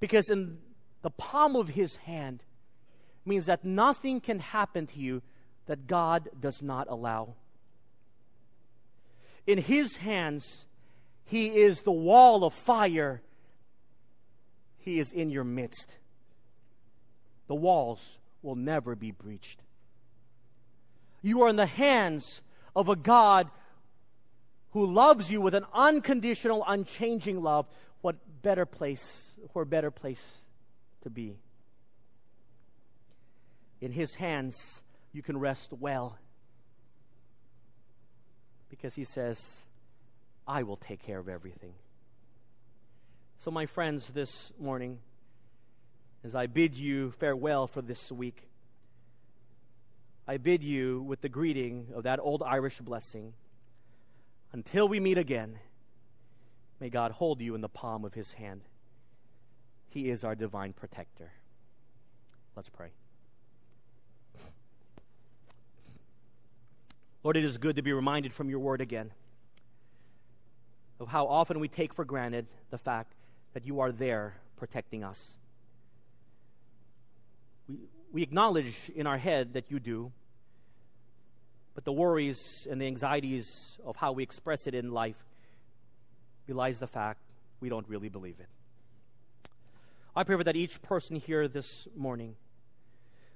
Because 0.00 0.28
in 0.28 0.58
the 1.02 1.10
palm 1.10 1.56
of 1.56 1.68
his 1.68 1.96
hand 1.96 2.42
means 3.26 3.46
that 3.46 3.64
nothing 3.64 4.20
can 4.20 4.38
happen 4.38 4.86
to 4.86 4.98
you 4.98 5.22
that 5.66 5.86
God 5.86 6.28
does 6.40 6.62
not 6.62 6.86
allow. 6.88 7.34
In 9.46 9.58
his 9.58 9.96
hands, 9.96 10.66
he 11.24 11.48
is 11.48 11.82
the 11.82 11.92
wall 11.92 12.44
of 12.44 12.54
fire. 12.54 13.22
He 14.78 14.98
is 14.98 15.12
in 15.12 15.30
your 15.30 15.44
midst. 15.44 15.88
The 17.48 17.54
walls 17.54 18.00
will 18.42 18.54
never 18.54 18.94
be 18.94 19.10
breached. 19.10 19.60
You 21.22 21.42
are 21.42 21.48
in 21.48 21.56
the 21.56 21.66
hands 21.66 22.42
of 22.74 22.88
a 22.88 22.96
God 22.96 23.50
who 24.70 24.86
loves 24.86 25.30
you 25.30 25.40
with 25.40 25.54
an 25.54 25.64
unconditional, 25.72 26.64
unchanging 26.66 27.42
love. 27.42 27.66
What 28.02 28.16
better 28.42 28.66
place, 28.66 29.30
what 29.52 29.68
better 29.70 29.90
place 29.90 30.22
to 31.02 31.10
be. 31.10 31.36
In 33.86 33.92
His 33.92 34.14
hands, 34.14 34.82
you 35.12 35.22
can 35.22 35.38
rest 35.38 35.72
well. 35.72 36.18
Because 38.68 38.96
He 38.96 39.04
says, 39.04 39.64
I 40.44 40.64
will 40.64 40.76
take 40.76 41.00
care 41.00 41.20
of 41.20 41.28
everything. 41.28 41.72
So, 43.38 43.52
my 43.52 43.64
friends, 43.64 44.08
this 44.08 44.50
morning, 44.58 44.98
as 46.24 46.34
I 46.34 46.48
bid 46.48 46.74
you 46.74 47.12
farewell 47.12 47.68
for 47.68 47.80
this 47.80 48.10
week, 48.10 48.48
I 50.26 50.38
bid 50.38 50.64
you 50.64 51.02
with 51.02 51.20
the 51.20 51.28
greeting 51.28 51.86
of 51.94 52.02
that 52.02 52.18
old 52.18 52.42
Irish 52.42 52.80
blessing. 52.80 53.34
Until 54.52 54.88
we 54.88 54.98
meet 54.98 55.16
again, 55.16 55.60
may 56.80 56.90
God 56.90 57.12
hold 57.12 57.40
you 57.40 57.54
in 57.54 57.60
the 57.60 57.68
palm 57.68 58.04
of 58.04 58.14
his 58.14 58.32
hand. 58.32 58.62
He 59.86 60.10
is 60.10 60.24
our 60.24 60.34
divine 60.34 60.72
protector. 60.72 61.30
Let's 62.56 62.68
pray. 62.68 62.90
Lord, 67.26 67.36
it 67.36 67.44
is 67.44 67.58
good 67.58 67.74
to 67.74 67.82
be 67.82 67.92
reminded 67.92 68.32
from 68.32 68.48
your 68.48 68.60
word 68.60 68.80
again 68.80 69.10
of 71.00 71.08
how 71.08 71.26
often 71.26 71.58
we 71.58 71.66
take 71.66 71.92
for 71.92 72.04
granted 72.04 72.46
the 72.70 72.78
fact 72.78 73.14
that 73.52 73.66
you 73.66 73.80
are 73.80 73.90
there 73.90 74.36
protecting 74.56 75.02
us. 75.02 75.32
We, 77.68 77.78
we 78.12 78.22
acknowledge 78.22 78.76
in 78.94 79.08
our 79.08 79.18
head 79.18 79.54
that 79.54 79.72
you 79.72 79.80
do, 79.80 80.12
but 81.74 81.84
the 81.84 81.90
worries 81.90 82.64
and 82.70 82.80
the 82.80 82.86
anxieties 82.86 83.76
of 83.84 83.96
how 83.96 84.12
we 84.12 84.22
express 84.22 84.68
it 84.68 84.74
in 84.76 84.92
life 84.92 85.18
belies 86.46 86.78
the 86.78 86.86
fact 86.86 87.18
we 87.58 87.68
don't 87.68 87.88
really 87.88 88.08
believe 88.08 88.36
it. 88.38 88.46
I 90.14 90.22
pray 90.22 90.40
that 90.40 90.54
each 90.54 90.80
person 90.80 91.16
here 91.16 91.48
this 91.48 91.88
morning 91.96 92.36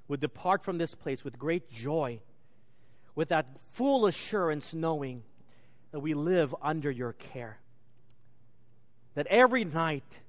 would 0.07 0.21
depart 0.21 0.63
from 0.63 0.79
this 0.79 0.95
place 0.95 1.25
with 1.25 1.41
great 1.41 1.73
joy, 1.73 2.21
with 3.15 3.29
that 3.29 3.47
full 3.73 4.07
assurance 4.07 4.73
knowing 4.73 5.23
that 5.93 6.01
we 6.01 6.15
live 6.15 6.55
under 6.63 6.91
your 6.91 7.13
care. 7.13 7.59
That 9.15 9.27
every 9.27 9.65
night, 9.65 10.21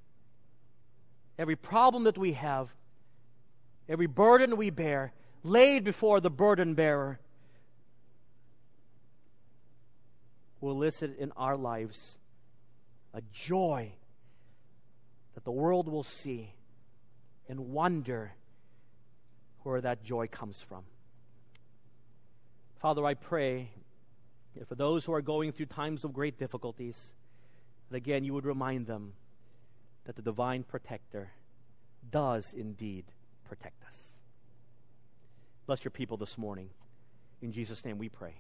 every 1.38 1.56
problem 1.56 2.06
that 2.06 2.18
we 2.18 2.34
have, 2.34 2.70
every 3.88 4.08
burden 4.08 4.58
we 4.58 4.70
bear, 4.70 5.14
laid 5.44 5.84
before 5.84 6.20
the 6.20 6.30
burden 6.30 6.74
bearer, 6.74 7.20
will 10.60 10.72
elicit 10.72 11.18
in 11.18 11.32
our 11.36 11.58
lives 11.58 12.18
a 13.14 13.22
joy 13.34 13.92
that 15.34 15.44
the 15.44 15.52
world 15.52 15.88
will 15.88 16.04
see 16.04 16.54
and 17.50 17.60
wonder 17.72 18.34
where 19.64 19.82
that 19.82 20.04
joy 20.04 20.28
comes 20.28 20.62
from. 20.62 20.84
Father, 22.82 23.06
I 23.06 23.14
pray 23.14 23.70
that 24.58 24.68
for 24.68 24.74
those 24.74 25.06
who 25.06 25.14
are 25.14 25.22
going 25.22 25.52
through 25.52 25.68
times 25.68 26.04
of 26.04 26.14
great 26.14 26.40
difficulties, 26.40 27.14
that 27.90 27.98
again 27.98 28.24
you 28.24 28.34
would 28.34 28.46
remind 28.46 28.88
them 28.88 29.14
that 30.06 30.16
the 30.16 30.22
divine 30.24 30.64
protector 30.64 31.30
does 32.10 32.54
indeed 32.58 33.06
protect 33.48 33.84
us. 33.84 33.96
Bless 35.68 35.84
your 35.84 35.92
people 35.92 36.18
this 36.18 36.40
morning. 36.40 36.72
In 37.44 37.52
Jesus' 37.52 37.86
name 37.86 38.00
we 38.00 38.10
pray. 38.10 38.34